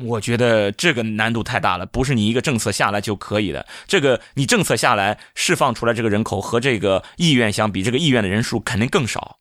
[0.00, 3.64] 我觉得这个难度太大了，不是你一个政策下来就可以的。
[3.86, 9.38] 这个你政策下来释放出来这个人口和这个意愿相比，这个意愿的人数肯定更少。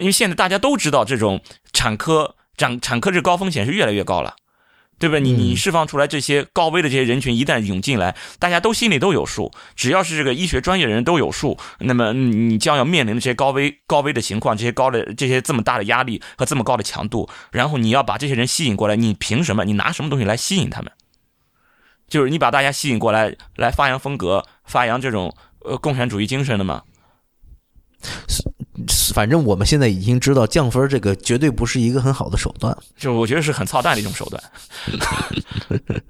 [0.00, 1.40] 因为现在大家都知道，这种
[1.72, 4.34] 产科产产科这高风险是越来越高了。
[4.98, 5.20] 对不对？
[5.20, 9.52] 你你释放出来这些高危的这些人群一旦涌进来，大家都心里都有数。
[9.76, 19.64] 只要是这个医学专业的人都有数，那么你将要面临的这些高危高危的情况，这些高的这些这么大的压力和这么高的强度，然后你要把这些人吸引过来，你凭什么？
[19.64, 20.90] 你拿什么东西来吸引他们？
[22.08, 26.82] 就是你把大家吸引过来，来发扬风格，发扬这种呃共产主义精神的吗？
[29.14, 34.42] 反正我们现在已经知道降分这个绝对不是一个很好的手段，就我觉得是很操蛋的一种手段。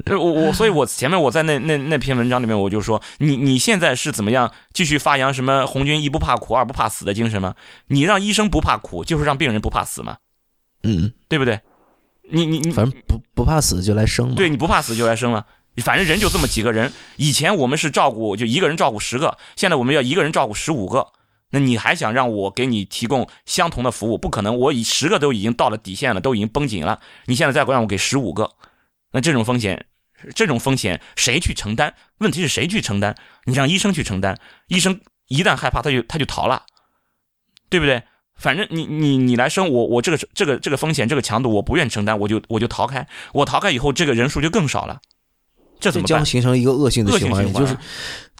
[0.18, 7.54] 我我所以，我前面我在那那那篇文章里面我就说，你你现在是怎么样继续发扬什么红军一不怕苦二不怕死的精神吗？
[7.88, 10.18] 你让医生不怕苦，就是让病人不怕死吗？
[10.82, 11.60] 嗯，对不对？
[12.30, 14.34] 你你你反正不不怕死就来生嘛。
[14.36, 15.46] 对，你不怕死就来生了。
[15.78, 21.06] 反正人就这么几个人，以前我们是照顾就一个人照顾十个，现在我们要一个人照顾十五个。
[21.50, 24.18] 那你还想让我给你提供相同的服务？
[24.18, 27.00] 不可能，我以十个都已经到了底线了，都已经绷紧了。
[27.24, 28.52] 你现在再让我给十五个，
[29.12, 29.86] 那这种风险，
[30.34, 31.94] 这种风险谁去承担？
[32.18, 33.14] 问题是谁去承担？
[33.44, 36.64] 你让医生去承担，医生一旦害怕，他就他就逃了，
[37.70, 38.02] 对不对？
[38.36, 43.08] 反正你你你来生我我这个这个这个风险这个强度我不愿承担，我就我就逃开。
[43.32, 45.00] 我逃开以后，这个人数就更少了，
[45.80, 47.52] 这怎么将形成一个恶性的循环？
[47.54, 47.74] 就是。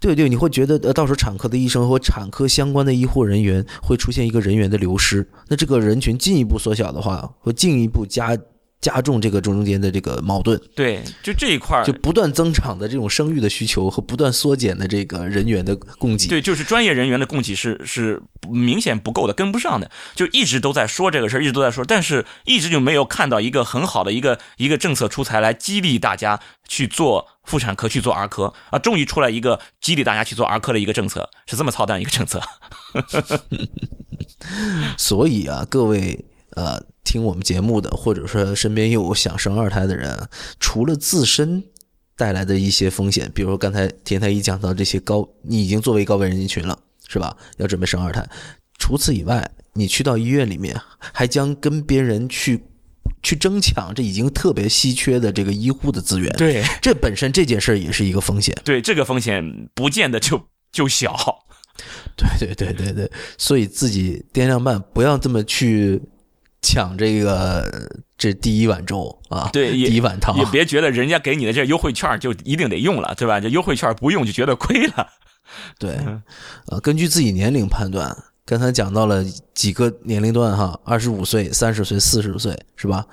[0.01, 8.36] 对对，你会觉得呃，到时候产科的医生和产科相关的医护人员会出现一个人员的流失，那这个人群进一步缩小的话，会进一步加
[8.81, 16.29] 加重这个中间的这个矛盾，对，就这一块儿就不断增长的这种生育的需求和不断缩减的这个人员的供给。
[16.29, 32.41] 对，就是专业人员的供给是是明显不够的，跟不上的，就一直都在说这个事儿，一直都在说，但是一直就没有看到一个很好的一个一个政策出台来激励大家去做妇产科、去做儿科啊，终于出来一个激励大家去做儿科的一个政策，是这么操蛋一个政策。
[34.97, 40.28] 所以啊，各位呃听我们节目的，或者说身边又有想生二胎的人，
[40.61, 41.64] 除了自身
[42.14, 46.78] 带来的一些风险，比如刚才田太医讲到这些高，你已经作为高危人群了，
[47.09, 47.34] 是吧？
[47.56, 48.28] 要准备生二胎，
[48.78, 52.62] 除此以外，你去到医院里面，还将跟别人去
[53.22, 56.30] 去争抢这已经特别稀缺的这个医护的资源。
[56.36, 58.54] 对这本身这件事儿也是一个风险。
[58.64, 61.16] 对，这个风险不见得就 就小。
[62.16, 66.02] 对对对对对，所以自己掂量慢，不要这么去
[66.61, 73.40] 抢这个这第一碗粥啊，对，第一碗汤，也别觉得人家给你的这优惠券就一定得用了，对吧？
[73.40, 75.09] 这优惠券不用就觉得亏了。
[75.78, 75.98] 对，
[76.66, 83.06] 呃，根据自己年龄判断，刚才讲到了几个年龄段哈，二十五岁、三十岁、四十岁，是吧？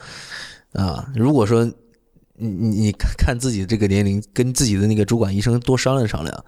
[0.74, 1.64] 啊，如果说
[2.38, 6.46] 你你你看自己这个年龄，跟自己的那个主管医生多商量商量。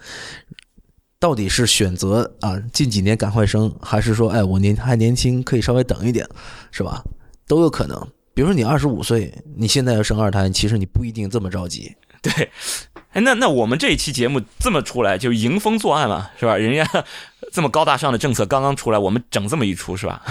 [1.20, 6.28] 到底是选择啊近几年赶快生，还是说哎我年还年轻可以稍微等一点，
[6.72, 7.04] 是吧？
[7.48, 8.08] 都有可能。
[8.34, 11.96] 比如说你二十五岁，你现在要生二胎，其实你不一定这么着急。
[12.22, 12.32] 对，
[13.14, 16.56] 哎，那那我们这一期节目这么出来就迎风作案了，是吧？
[16.56, 17.06] 人家
[17.52, 20.22] 这么高大上的政策刚刚出来，我们整这么一出，是吧？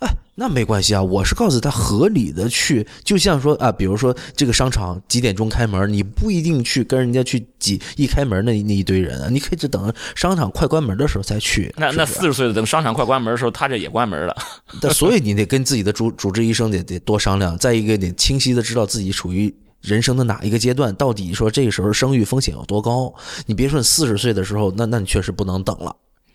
[0.00, 11.72] 哎，那没关系啊，我是告诉他合理的去，就像说啊，比如说这个商场几点钟开门，你不一定去跟人家去挤，一开门那那一堆人啊，你可以只等商场快关门的时候再去。
[11.76, 14.36] 那那四十岁的等商场快关门的时候，他这也关门了。
[14.80, 23.12] 但所以你得跟自己的主主治医生得得多商量，再一个得清晰的知道自己处于人生的哪一个阶段，到底说这个时候生育风险有多高。
[23.46, 25.94] 你别说你四十岁的时候，那那你确实不能等了。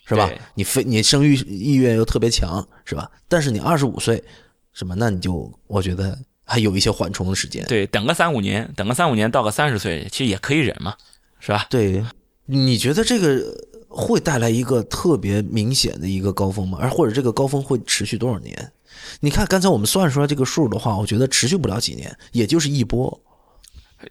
[0.09, 0.31] 是吧？
[0.55, 3.11] 你非你生育意愿又特别强，是吧？
[3.27, 4.23] 但是你二十五岁，
[4.71, 4.95] 是吧？
[4.97, 7.65] 那你就我觉得还有一些缓冲的时间。
[7.65, 10.95] 对，等个三五年，等个三五年到个三十岁，其实也可以忍嘛，
[11.41, 11.67] 是吧？
[11.69, 12.01] 对，
[12.45, 13.43] 你觉得这个
[13.89, 16.77] 会带来一个特别明显的一个高峰吗？
[16.81, 18.71] 而或者这个高峰会持续多少年？
[19.19, 23.21] 你看刚才我们算出来这个数的话，我觉得持续不了几年，也就是一波。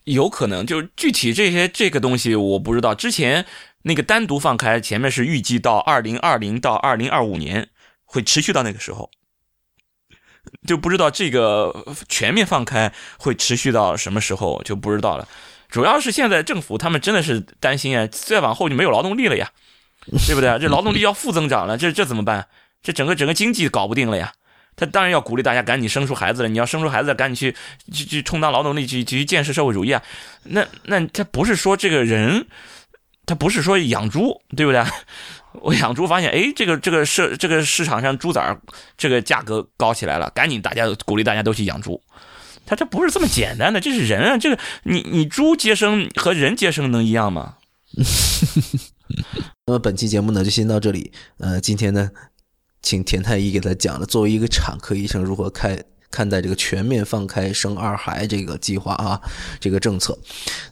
[0.05, 2.95] 有可能，就具体这些这个东西我不知道。
[2.95, 3.47] 之前。
[3.87, 7.69] 那个单独放开，前面是预计到二零二零到二零二五年
[8.05, 9.09] 会持续到那个时候，
[10.67, 15.29] 就不知道这个全面放开会持续到什么时候就不知道了。
[15.71, 19.53] 主要是现在政府他们真的是担心啊，再往后就没有劳动力了呀，
[20.27, 20.49] 对不对？
[20.59, 22.49] 这劳动力要负增长了，这这怎么办？
[22.83, 24.33] 这整个整个经济搞不定了呀。
[24.75, 27.57] 他当然要鼓励大家赶紧生出孩子了，你要生出孩子赶紧去
[27.93, 30.03] 去去充当劳动力，去去建设社会主义啊。
[30.43, 32.49] 那那他不是说这个人。
[33.27, 34.83] 他不是说养猪，对不对？
[35.61, 38.57] 我养猪发现，哎，这个这个市这个市场上猪崽
[38.97, 42.01] 这个价格高起来了，赶紧大家鼓励大家都去养猪。
[42.67, 47.57] 他这不是这么简单的，这是人啊，这个你你猪接生和人接生能一样吗？
[49.67, 51.13] 那么本期节目呢就先到这里。
[51.39, 52.11] 呃，今天呢，
[52.83, 55.83] 请田太医给他讲了，作为一个产科医生如何开。
[56.17, 59.21] 看待这个全面放开生二孩这个计划啊，
[59.61, 60.17] 这个政策。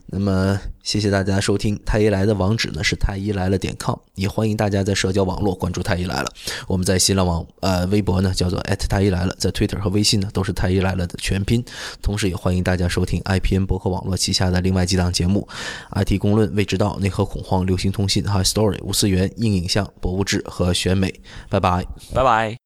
[0.06, 6.32] 那么，谢谢大家收听太医来的网址呢是太医来了点 com，也欢迎大家在社交网络关注太医来了。
[6.66, 11.62] 我们在新浪网呃微博呢叫做太医来了，在 Twitter 和微信呢都是太医来了的全拼。
[12.00, 15.46] 同时，也欢迎大家收听 IPN 博客网络旗下的另外几档节目
[15.94, 21.12] ：IT 公论、未知道、内核恐慌、流行通信、High Story、无次元、硬影像、博物志和选美。
[21.50, 21.84] 拜拜，
[22.14, 22.63] 拜拜。